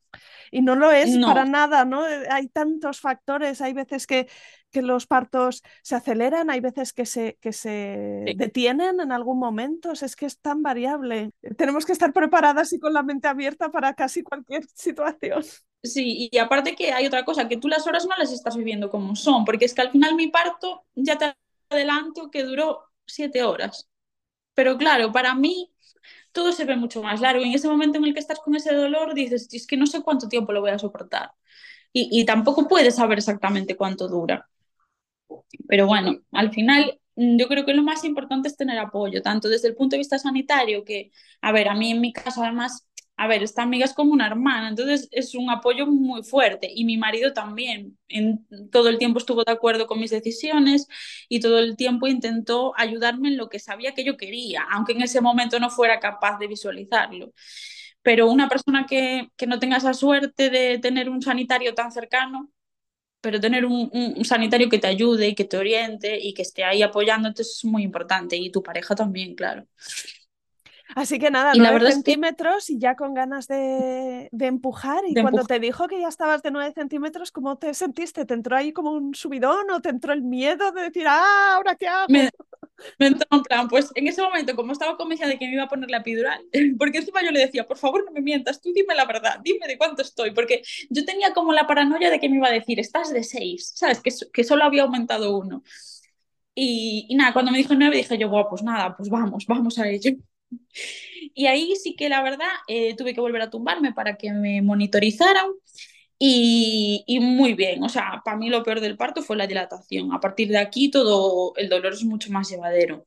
[0.52, 1.26] y no lo es no.
[1.26, 2.06] para nada, ¿no?
[2.06, 4.28] Eh, hay tantos factores, hay veces que,
[4.70, 8.34] que los partos se aceleran, hay veces que se, que se sí.
[8.36, 11.30] detienen en algún momento, es que es tan variable.
[11.56, 15.42] Tenemos que estar preparadas y con la mente abierta para casi cualquier situación.
[15.82, 18.90] Sí, y aparte que hay otra cosa, que tú las horas no las estás viviendo
[18.90, 21.34] como son, porque es que al final mi parto, ya te
[21.70, 23.88] adelanto, que duró siete horas.
[24.54, 25.72] Pero claro, para mí
[26.32, 27.44] todo se ve mucho más largo.
[27.44, 30.02] En ese momento en el que estás con ese dolor, dices, es que no sé
[30.02, 31.32] cuánto tiempo lo voy a soportar.
[31.92, 34.48] Y, y tampoco puedes saber exactamente cuánto dura.
[35.68, 39.68] Pero bueno, al final yo creo que lo más importante es tener apoyo, tanto desde
[39.68, 41.10] el punto de vista sanitario, que,
[41.40, 42.88] a ver, a mí en mi caso además
[43.18, 46.84] a ver, esta amiga es como una hermana, entonces es un apoyo muy fuerte y
[46.84, 47.98] mi marido también.
[48.06, 50.86] En, todo el tiempo estuvo de acuerdo con mis decisiones
[51.28, 55.02] y todo el tiempo intentó ayudarme en lo que sabía que yo quería, aunque en
[55.02, 57.32] ese momento no fuera capaz de visualizarlo.
[58.02, 62.50] Pero una persona que, que no tenga esa suerte de tener un sanitario tan cercano,
[63.20, 66.64] pero tener un, un, sanitario que te ayude y que te oriente y que esté
[66.64, 69.66] ahí apoyándote es muy importante y tu pareja también, claro.
[70.94, 72.72] Así que nada, y 9 la centímetros es que...
[72.74, 75.04] y ya con ganas de, de empujar.
[75.06, 75.60] Y de cuando empujar.
[75.60, 78.24] te dijo que ya estabas de 9 centímetros, ¿cómo te sentiste?
[78.24, 81.74] ¿Te entró ahí como un subidón o te entró el miedo de decir, ah, ahora
[81.74, 82.06] qué hago?
[82.08, 82.30] Me,
[82.98, 85.64] me entró en plan, pues en ese momento, como estaba convencida de que me iba
[85.64, 86.40] a poner la epidural,
[86.78, 89.66] porque encima yo le decía, por favor no me mientas, tú dime la verdad, dime
[89.66, 92.80] de cuánto estoy, porque yo tenía como la paranoia de que me iba a decir,
[92.80, 94.00] estás de 6, ¿sabes?
[94.00, 95.62] Que, que solo había aumentado uno.
[96.54, 99.78] Y, y, nada, cuando me dijo 9 dije yo, bueno, pues nada, pues vamos, vamos
[99.78, 100.10] a ello.
[101.34, 104.62] Y ahí sí que la verdad eh, tuve que volver a tumbarme para que me
[104.62, 105.46] monitorizaran
[106.18, 110.12] y, y, muy bien, o sea, para mí lo peor del parto fue la dilatación.
[110.12, 113.06] A partir de aquí todo el dolor es mucho más llevadero.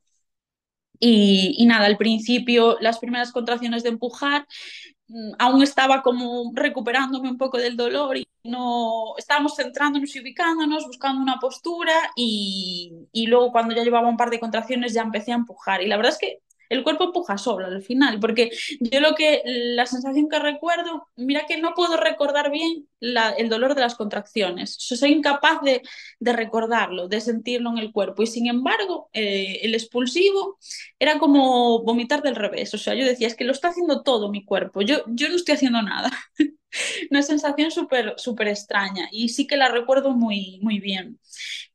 [1.00, 4.46] Y, y nada, al principio las primeras contracciones de empujar
[5.08, 10.86] mm, aún estaba como recuperándome un poco del dolor y no estábamos centrándonos y ubicándonos,
[10.88, 15.32] buscando una postura y, y luego cuando ya llevaba un par de contracciones ya empecé
[15.32, 19.02] a empujar y la verdad es que el cuerpo empuja solo al final, porque yo
[19.02, 23.76] lo que, la sensación que recuerdo, mira que no puedo recordar bien la, el dolor
[23.76, 25.82] de las contracciones, soy incapaz de,
[26.22, 30.58] recordarlo, de sentirlo en el cuerpo, y sin embargo, eh, el expulsivo
[30.98, 34.32] era como vomitar del revés, o sea, yo decía, es que lo está haciendo todo
[34.32, 36.10] mi cuerpo, yo, yo no estoy haciendo nada.
[37.12, 41.20] Una sensación súper súper extraña y sí que la recuerdo muy, muy bien.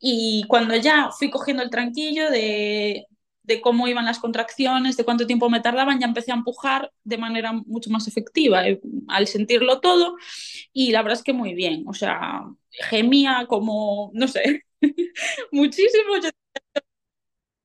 [0.01, 3.07] Y cuando ya fui cogiendo el tranquillo de,
[3.47, 7.19] de cómo iban las contracciones, de cuánto tiempo me tardaban, ya empecé a empujar de
[7.19, 10.17] manera mucho más efectiva eh, al sentirlo todo
[10.73, 14.65] y la verdad es que muy bien, o sea, gemía como, no sé,
[15.53, 16.15] muchísimo.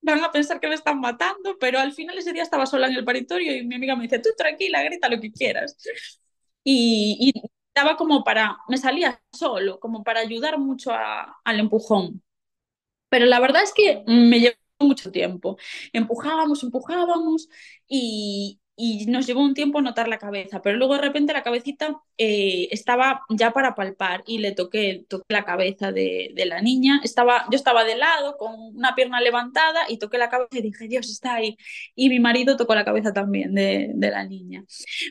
[0.04, 2.96] Van a pensar que me están matando, pero al final ese día estaba sola en
[2.96, 5.78] el paritorio y mi amiga me dice, tú tranquila, grita lo que quieras.
[6.64, 12.24] Y, y estaba como para, me salía solo, como para ayudar mucho a, al empujón.
[13.10, 15.58] Pero la verdad es que me llevó mucho tiempo.
[15.94, 17.50] Empujábamos, empujábamos
[17.88, 22.02] y, y nos llevó un tiempo notar la cabeza, pero luego de repente la cabecita
[22.18, 27.00] eh, estaba ya para palpar y le toqué, toqué la cabeza de, de, la niña.
[27.04, 30.88] Estaba, yo estaba de lado con una pierna levantada y toqué la cabeza y dije,
[30.88, 31.58] Dios está ahí.
[31.96, 34.64] Y mi marido tocó la cabeza también de, de la niña.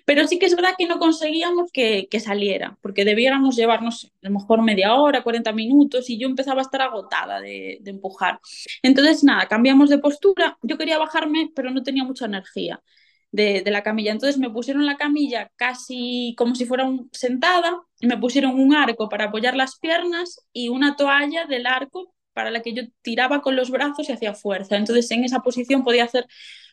[0.04, 4.28] Pero sí que es verdad que no conseguíamos que, que saliera, porque debiéramos llevarnos a
[4.28, 8.40] lo mejor media hora, 40 minutos y yo empezaba a estar agotada de, de empujar.
[8.82, 10.58] Entonces, nada, cambiamos de postura.
[10.62, 12.82] Yo quería bajarme, pero no tenía mucha energía
[13.32, 14.12] de, la camilla.
[14.12, 19.08] Entonces me pusieron la camilla casi como si fuera un, sentada, me pusieron un arco
[19.08, 23.56] para apoyar las piernas y una toalla del arco para la que yo tiraba con
[23.56, 24.76] los brazos y hacía fuerza.
[24.76, 26.26] Entonces en esa posición podía hacer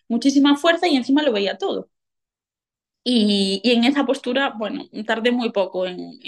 [0.08, 1.90] muchísima fuerza y encima lo veía todo.
[3.10, 6.20] Y, en esa postura, bueno, tardé muy poco en,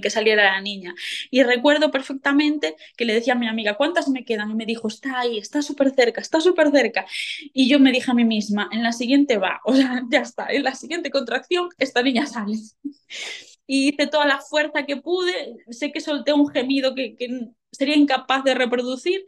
[0.00, 0.94] que saliera la niña.
[1.30, 4.50] Y recuerdo perfectamente que le decía a mi amiga, ¿cuántas me quedan?
[4.50, 7.06] Y me dijo, está ahí, está súper cerca, está súper cerca.
[7.52, 10.48] Y yo me dije a mí misma, en la siguiente va, o sea, ya está,
[10.48, 12.56] en la siguiente contracción esta niña sale.
[13.68, 17.28] Y hice toda la fuerza que pude, sé que solté un gemido que, que
[17.70, 19.24] sería incapaz de reproducir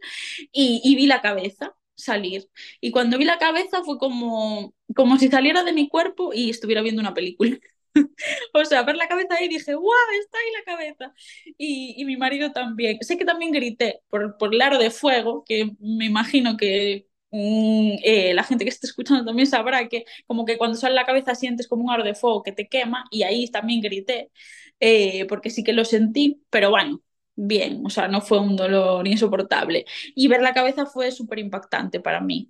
[0.51, 2.49] y, y vi la cabeza salir.
[2.81, 6.81] Y cuando vi la cabeza fue como, como si saliera de mi cuerpo y estuviera
[6.81, 7.57] viendo una película.
[8.53, 9.95] o sea, ver la cabeza ahí dije, ¡guau!
[10.19, 11.13] Está ahí la cabeza.
[11.57, 12.97] Y, y, mi marido también.
[13.01, 17.97] Sé que también grité por, por el aro de fuego, que me imagino que mm,
[18.03, 21.35] eh, la gente que esté escuchando también sabrá que como que cuando sale la cabeza
[21.35, 24.31] sientes como un aro de fuego que te quema y ahí también grité,
[24.79, 27.01] eh, porque sí que lo sentí, pero bueno,
[27.35, 29.85] bien, o sea, no fue un dolor insoportable.
[30.15, 32.49] Y ver la cabeza fue súper impactante para mí.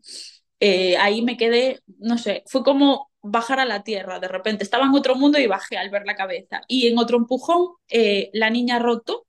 [0.60, 4.64] Eh, ahí me quedé, no sé, fue como bajar a la tierra de repente.
[4.64, 6.62] Estaba en otro mundo y bajé al ver la cabeza.
[6.68, 9.28] Y en otro empujón, eh, la niña roto,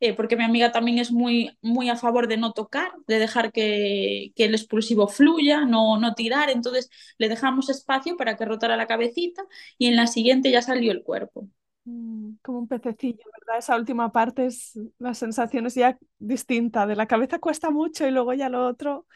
[0.00, 3.52] eh, porque mi amiga también es muy, muy a favor de no tocar, de dejar
[3.52, 6.50] que, que el expulsivo fluya, no, no tirar.
[6.50, 9.42] Entonces le dejamos espacio para que rotara la cabecita
[9.78, 11.48] y en la siguiente ya salió el cuerpo.
[11.84, 13.58] Mm, como un pececillo, ¿verdad?
[13.58, 16.86] Esa última parte es la sensación es ya distinta.
[16.86, 19.06] De la cabeza cuesta mucho y luego ya lo otro.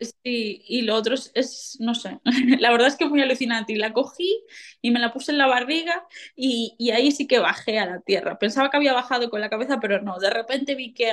[0.00, 2.18] Sí, y lo otro es, es, no sé,
[2.60, 3.72] la verdad es que muy alucinante.
[3.72, 4.44] Y la cogí
[4.82, 6.04] y me la puse en la barriga
[6.36, 8.38] y, y, ahí sí que bajé a la tierra.
[8.38, 10.18] Pensaba que había bajado con la cabeza, pero no.
[10.18, 11.10] De repente vi que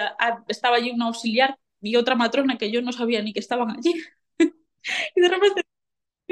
[0.47, 3.93] estaba allí una auxiliar y otra matrona que yo no sabía ni que estaban allí.
[5.15, 5.61] y de repente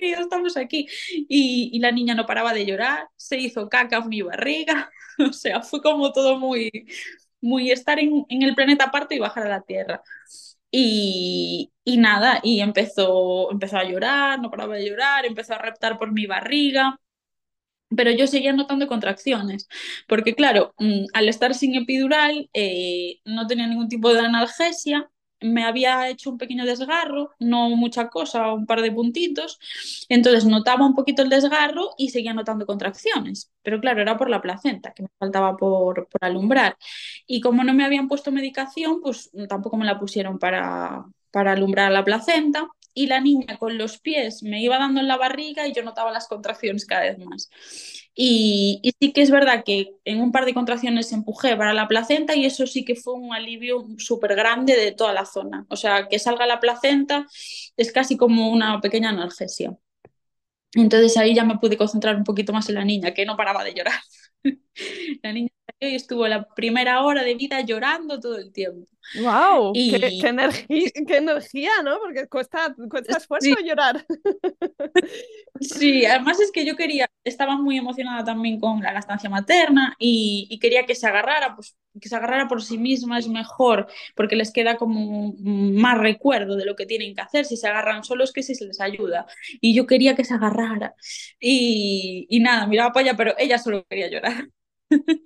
[0.02, 0.88] estamos aquí.
[1.10, 4.90] Y, y, la niña no paraba de llorar, se hizo caca en mi barriga,
[5.30, 6.72] o sea, fue como todo muy,
[7.42, 10.02] muy estar en, en el planeta aparte y bajar a la Tierra.
[10.72, 15.98] Y, y, nada, y empezó, empezó a llorar, no paraba de llorar, empezó a reptar
[15.98, 17.00] por mi barriga,
[17.96, 19.68] pero yo seguía notando contracciones,
[20.08, 25.10] porque claro, mm, al estar sin epidural eh, no tenía ningún tipo de analgesia
[25.41, 29.60] me había hecho un pequeño desgarro, no mucha cosa, un par de puntitos,
[30.10, 34.41] entonces notaba un poquito el desgarro y seguía notando contracciones, pero claro, era por la
[34.41, 36.78] placenta, que me faltaba por, por alumbrar.
[37.28, 41.91] Y como no me habían puesto medicación, pues tampoco me la pusieron para, para alumbrar
[41.91, 45.73] la placenta y la niña con los pies me iba dando en la barriga y
[45.73, 47.49] yo notaba las contracciones cada vez más.
[48.22, 52.36] Y, sí que es verdad que en un par de contracciones empujé para la placenta
[52.36, 55.66] y eso sí que fue un alivio súper grande de toda la zona.
[55.70, 57.26] O sea, que salga la placenta
[57.78, 59.78] es casi como una pequeña analgesia.
[60.74, 63.64] Entonces ahí ya me pude concentrar un poquito más en la niña, que no paraba
[63.64, 64.02] de llorar.
[65.24, 68.88] la niña y estuvo la primera hora de vida llorando todo el tiempo.
[69.22, 69.72] ¡Wow!
[69.74, 69.92] Y...
[69.92, 72.00] Qué, qué, energía, qué, energía, ¿no?
[72.00, 73.65] Porque cuesta, cuesta esfuerzo sí.
[73.65, 74.06] llorar.
[75.62, 80.48] Sí, además es que yo quería, estaba muy emocionada también con la lactancia materna y,
[80.50, 84.38] y, quería que se agarrara, pues que se agarrara por sí misma es mejor, porque
[84.38, 87.44] les queda como más recuerdo de lo que tienen que hacer.
[87.44, 89.26] Si se agarran solos, que si se les ayuda.
[89.60, 90.96] Y yo quería que se agarrara.
[91.42, 94.48] Y, y nada, miraba para allá, pero ella solo quería llorar.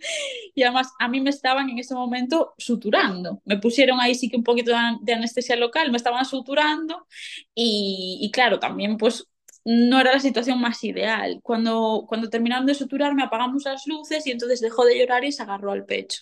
[0.55, 3.41] y además a mí me estaban en ese momento suturando.
[3.45, 4.71] Me pusieron ahí sí que un poquito
[5.01, 7.07] de anestesia local, me estaban suturando
[7.55, 9.27] y, y claro, también pues
[9.65, 11.39] no era la situación más ideal.
[11.41, 15.43] Cuando, cuando terminaron de suturarme apagamos las luces y entonces dejó de llorar y se
[15.43, 16.21] agarró al pecho.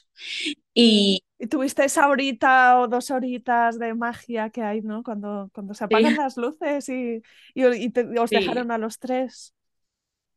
[0.74, 5.04] Y, y tuviste esa horita o dos horitas de magia que hay, ¿no?
[5.04, 6.18] Cuando, cuando se apagan sí.
[6.18, 7.22] las luces y,
[7.56, 8.36] y, y te, os sí.
[8.36, 9.54] dejaron a los tres.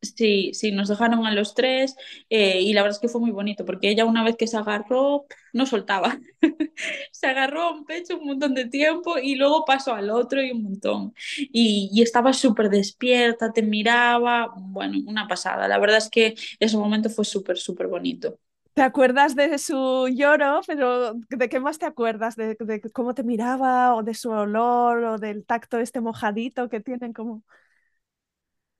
[0.05, 1.95] Sí, sí, nos dejaron a los tres
[2.29, 4.57] eh, y la verdad es que fue muy bonito porque ella una vez que se
[4.57, 6.19] agarró no soltaba.
[7.11, 10.51] se agarró a un pecho un montón de tiempo y luego pasó al otro y
[10.51, 11.13] un montón.
[11.37, 15.67] Y, estaba súper despierta, te miraba, bueno, una pasada.
[15.67, 18.37] La verdad es que ese momento fue súper, súper bonito.
[18.73, 20.59] ¿Te acuerdas de su lloro?
[20.67, 22.35] Pero ¿de qué más te acuerdas?
[22.35, 26.81] ¿De, ¿De, cómo te miraba o de su olor o del tacto este mojadito que
[26.81, 27.43] tienen como...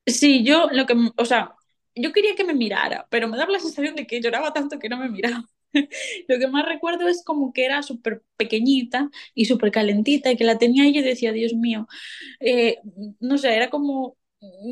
[0.06, 1.56] Sí, yo lo que, o sea,
[1.96, 4.90] yo quería que me mirara, pero me daba la sensación de que lloraba tanto que
[4.90, 5.46] no me miraba.
[6.30, 10.44] Lo que más recuerdo es como que era súper pequeñita y súper calentita y que
[10.46, 11.88] la tenía y yo decía, Dios mío,
[12.42, 12.80] eh,
[13.20, 14.18] no sé, era como,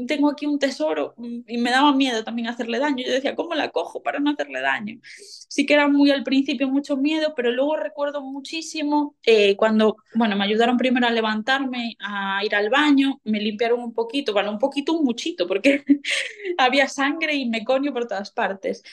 [0.08, 1.14] tengo aquí un tesoro
[1.48, 3.04] y me daba miedo también hacerle daño.
[3.06, 5.00] Yo decía, ¿cómo la cojo para no hacerle daño?
[5.04, 10.36] Sí que era muy al principio mucho miedo, pero luego recuerdo muchísimo eh, cuando, bueno,
[10.36, 14.60] me ayudaron primero a levantarme, a ir al baño, me limpiaron un poquito, bueno, un
[14.60, 15.84] poquito, un muchito, porque
[16.58, 18.84] había sangre y meconio por todas partes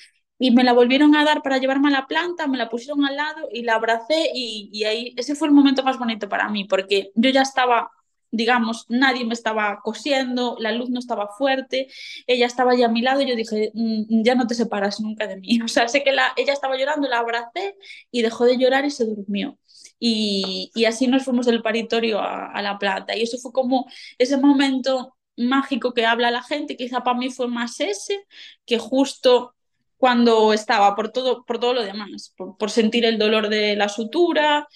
[0.42, 3.14] y me la volvieron a dar para llevarme a la planta, me la pusieron al
[3.14, 6.64] lado y la abracé y, y, ahí ese fue el momento más bonito para mí
[6.64, 7.90] porque yo ya estaba,
[8.30, 11.88] digamos, nadie me estaba cosiendo, la luz no estaba fuerte,
[12.26, 15.26] ella estaba ya a mi lado y yo dije, mm, ya no te separas nunca
[15.26, 15.58] de mí.
[15.64, 17.76] O sea, sé que la, ella estaba llorando, la abracé
[18.10, 19.58] y dejó de llorar y se durmió.
[19.98, 23.86] Y, y así nos fuimos del paritorio a, la planta y eso fue como
[24.18, 28.26] ese momento mágico que habla la gente, quizá para mí fue más ese,
[28.66, 29.54] que justo
[29.96, 34.66] cuando estaba, por todo, por todo lo demás, por sentir el dolor de la sutura,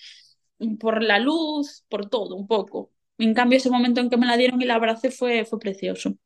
[0.81, 2.94] por la luz, por todo un poco.
[3.19, 6.17] En cambio, ese momento en que me la dieron y la abracé fue, fue precioso.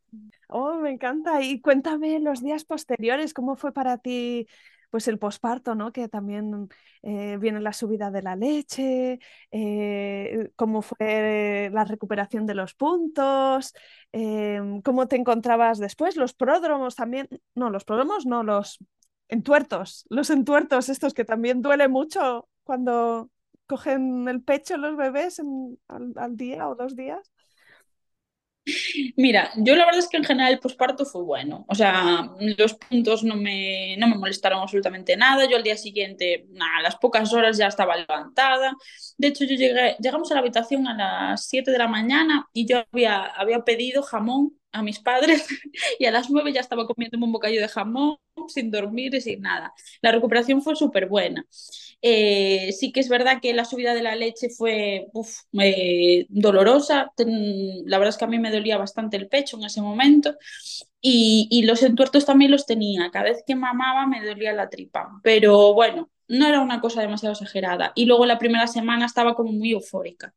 [0.48, 1.42] Oh, me encanta.
[1.42, 4.46] Y cuéntame los días posteriores, ¿cómo fue para ti
[4.90, 5.92] pues el posparto, ¿no?
[5.92, 6.68] Que también
[7.02, 9.18] eh, viene la subida de la leche,
[9.50, 13.74] eh, cómo fue la recuperación de los puntos,
[14.12, 18.78] eh, cómo te encontrabas después, los pródromos también, no, los pródromos no, los
[19.28, 23.30] entuertos, los entuertos estos que también duele mucho cuando
[23.68, 27.32] cogen el pecho los bebés al, al día o dos días.
[29.16, 31.64] Mira, yo la verdad es que en general el posparto fue bueno.
[31.68, 35.46] O sea, los puntos no me, no me molestaron absolutamente nada.
[35.48, 36.46] Yo al día siguiente,
[36.78, 38.72] a las pocas horas ya estaba levantada.
[39.16, 42.66] De hecho, yo llegué, llegamos a la habitación a las 7 de la mañana y
[42.66, 45.46] yo había, había pedido jamón a mis padres
[45.98, 48.16] y a las 9 ya estaba comiendo un bocadillo de jamón
[48.48, 49.74] sin dormir y sin nada.
[50.00, 51.44] La recuperación fue súper buena.
[52.00, 55.08] Eh, sí que es verdad que la subida de la leche fue
[56.28, 57.12] dolorosa.
[57.16, 60.36] La verdad es que a mí me dolía bastante el pecho en ese momento.
[61.00, 63.10] Y, los entuertos también los tenía.
[63.10, 65.20] Cada vez que mamaba me dolía la tripa.
[65.22, 67.92] Pero bueno, no era una cosa demasiado exagerada.
[67.94, 70.34] Y luego la primera semana estaba como muy eufórica.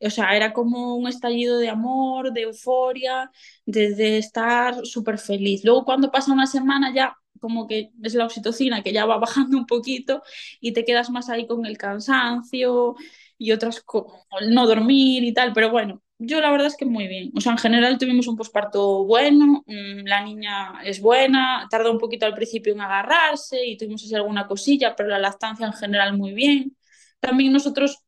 [0.00, 3.30] O sea, era como un estallido de amor, de euforia,
[3.66, 5.64] de, de estar súper feliz.
[5.64, 9.56] Luego cuando pasa una semana ya como que es la oxitocina que ya va bajando
[9.58, 10.22] un poquito
[10.60, 12.96] y te quedas más ahí con el cansancio
[13.38, 17.08] y otras cosas, no dormir y tal, pero bueno, yo la verdad es que muy
[17.08, 17.30] bien.
[17.36, 21.98] O sea, en general tuvimos un posparto bueno, mm, la niña es buena, tardó un
[21.98, 26.16] poquito al principio en agarrarse y tuvimos así alguna cosilla, pero la lactancia en general
[26.16, 26.76] muy bien.
[27.20, 27.98] También nosotros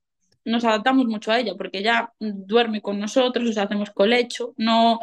[0.45, 5.01] nos adaptamos mucho a ella porque ya duerme con nosotros, o sea, hacemos colecho, no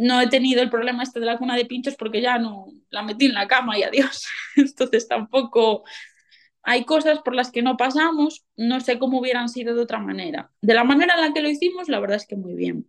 [0.00, 3.02] no he tenido el problema este de la cuna de pinchos porque ya no la
[3.02, 4.26] metí en la cama y adiós.
[4.56, 5.84] Entonces tampoco
[6.62, 10.50] hay cosas por las que no pasamos, no sé cómo hubieran sido de otra manera.
[10.60, 12.86] De la manera en la que lo hicimos, la verdad es que muy bien.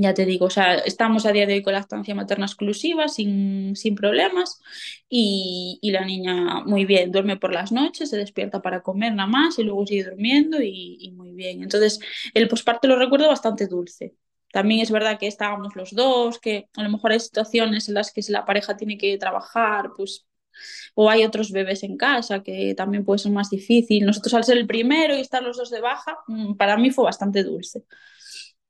[0.00, 3.74] Ya te digo, o sea, estamos a día de hoy con lactancia materna exclusiva, sin,
[3.74, 4.60] sin problemas,
[5.08, 9.28] y, y, la niña muy bien, duerme por las noches, se despierta para comer nada
[9.28, 11.64] más y luego sigue durmiendo y, muy bien.
[11.64, 11.98] Entonces,
[12.32, 14.14] el posparto lo recuerdo bastante dulce.
[14.52, 18.12] También es verdad que estábamos los dos, que a lo mejor hay situaciones en las
[18.12, 20.27] que si la pareja tiene que trabajar, pues
[20.94, 24.04] o hay otros bebés en casa que también puede ser más difícil.
[24.04, 27.04] Nosotros al ser el primero y estar los dos de baja, mm, para mí fue
[27.04, 27.84] bastante dulce.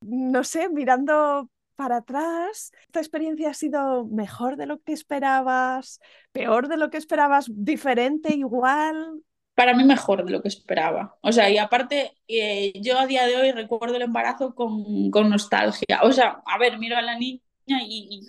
[0.00, 6.00] No sé, mirando para atrás, ¿esta experiencia ha sido mejor de lo que esperabas,
[6.32, 9.22] peor de lo que esperabas, diferente, igual?
[9.58, 11.18] para mí mejor de lo que esperaba.
[11.20, 15.28] O sea, y aparte, eh, yo a día de hoy recuerdo el embarazo con, con,
[15.28, 16.00] nostalgia.
[16.04, 17.42] O sea, a ver, miro a la niña
[17.80, 18.20] y,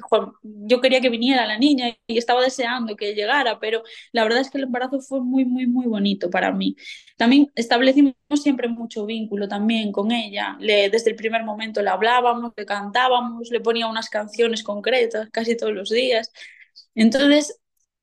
[0.43, 4.49] yo quería que viniera la niña y estaba deseando que llegara, pero la verdad es
[4.49, 6.75] que el embarazo fue muy, muy, muy bonito para mí.
[7.17, 10.57] También establecimos siempre mucho vínculo también con ella.
[10.59, 15.73] Desde el primer momento le hablábamos, le cantábamos, le ponía unas canciones concretas casi todos
[15.73, 16.31] los días.
[16.95, 17.59] Entonces,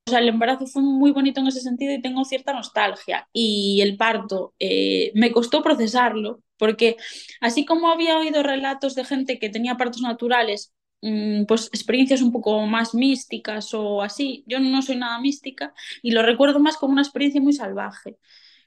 [0.08, 3.28] o sea, el embarazo fue muy bonito en ese sentido y tengo cierta nostalgia.
[3.32, 6.96] Y el parto eh, me costó procesarlo, porque
[7.40, 10.72] así como había oído relatos de gente que tenía partos naturales,
[11.46, 15.72] pues experiencias un poco más místicas o así, yo no soy nada mística
[16.02, 18.16] y lo recuerdo más como una experiencia muy salvaje,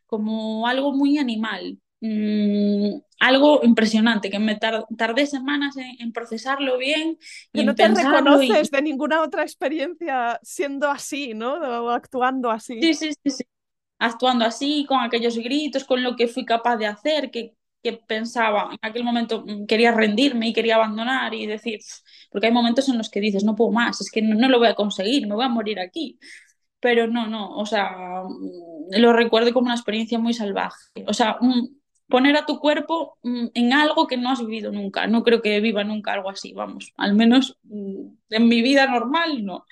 [0.05, 1.79] como algo muy animal.
[2.01, 7.17] Mmm, algo impresionante, que me tar tardé semanas en, en, procesarlo bien.
[7.51, 8.75] Y que no te reconoces y...
[8.75, 11.55] de ninguna otra experiencia siendo así, ¿no?
[11.55, 12.81] O actuando así.
[12.81, 13.43] Sí, sí, sí, sí.
[13.97, 18.69] Actuando así, con aquellos gritos, con lo que fui capaz de hacer, que que pensaba,
[18.71, 21.79] en aquel momento mm, quería rendirme y quería abandonar y decir,
[22.31, 24.67] porque hay momentos en los que dices, no puedo más, es que no, lo voy
[24.67, 26.19] a conseguir, me voy a morir aquí.
[26.81, 30.77] Pero no, no, o sea, mm, lo recuerdo como una experiencia muy salvaje.
[31.07, 31.37] O sea,
[32.09, 35.07] poner a tu cuerpo en algo que no has vivido nunca.
[35.07, 39.65] No creo que viva nunca algo así, vamos, al menos en mi vida normal no.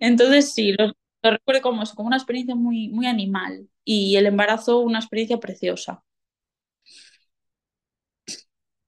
[0.00, 0.92] Entonces sí, lo,
[1.22, 6.02] recuerdo como como una experiencia muy, muy animal y el embarazo una experiencia preciosa.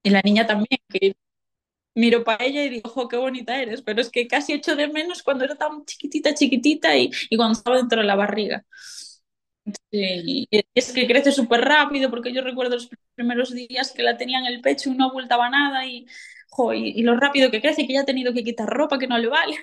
[0.03, 1.15] Y la niña también, que
[1.95, 4.87] miro para ella y digo, ojo, qué bonita eres, pero es que casi echo de
[4.89, 8.65] menos cuando era tan chiquitita, chiquitita y, y cuando estaba dentro de la barriga.
[9.91, 14.39] Sí, es que crece súper rápido porque yo recuerdo los primeros días que la tenía
[14.39, 16.05] en el pecho y no ocultaba nada y,
[16.49, 19.17] jo, y, lo rápido que crece que ya ha tenido que quitar ropa que no
[19.17, 19.57] le vale.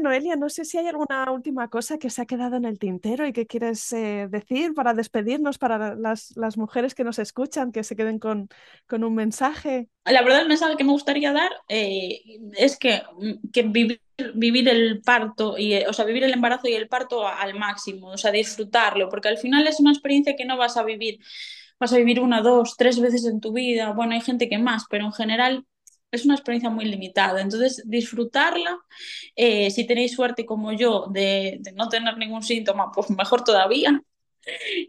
[0.00, 3.26] Noelia, no sé si hay alguna última cosa que se ha quedado en el tintero
[3.26, 7.96] y que quieres eh, decir para despedirnos, para las, mujeres que nos escuchan, que se
[7.96, 8.48] queden con,
[8.90, 9.88] un mensaje.
[10.04, 12.20] La verdad, el mensaje que me gustaría dar eh,
[12.56, 14.00] es que, mm, que vivir,
[14.34, 18.18] vivir, el parto, y, o sea, vivir el embarazo y el parto al máximo, o
[18.18, 21.20] sea, disfrutarlo, porque al final es una experiencia que no vas a vivir.
[21.78, 23.92] Vas a vivir una, dos, tres veces en tu vida.
[23.92, 25.66] Bueno, hay gente que más, pero en general
[26.16, 27.40] es una experiencia muy limitada.
[27.40, 28.78] Entonces, disfrutarla,
[29.36, 34.02] eh, si tenéis suerte como yo de, de, no tener ningún síntoma, pues mejor todavía.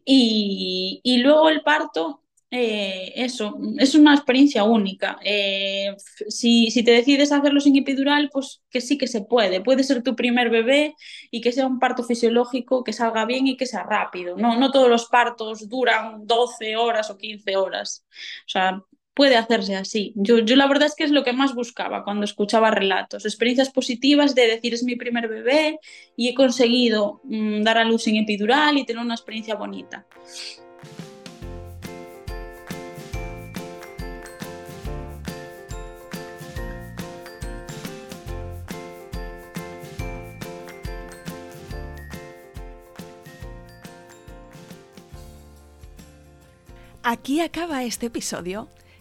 [0.05, 5.19] Y, y luego el parto, eh, eso, es una experiencia única.
[5.23, 5.95] Eh,
[6.29, 9.61] si, si, te decides hacerlo sin epidural, pues que sí que se puede.
[9.61, 10.95] Puede ser tu primer bebé
[11.31, 14.37] y que sea un parto fisiológico, que salga bien y que sea rápido.
[14.37, 18.05] No, no todos los partos duran 12 horas o 15 horas.
[18.45, 18.81] O sea,
[19.17, 20.13] puede hacerse así.
[20.15, 23.71] Yo, yo la verdad es que es lo que más buscaba cuando escuchaba relatos, experiencias
[23.71, 25.79] positivas de decir es mi primer bebé
[26.15, 30.05] y he conseguido mmm, dar a luz sin epidural y tener una experiencia bonita.
[47.01, 48.67] Aquí acaba este episodio.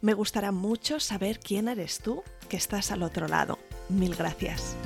[0.00, 3.58] Me gustará mucho saber quién eres tú que estás al otro lado.
[3.88, 4.76] Mil gracias.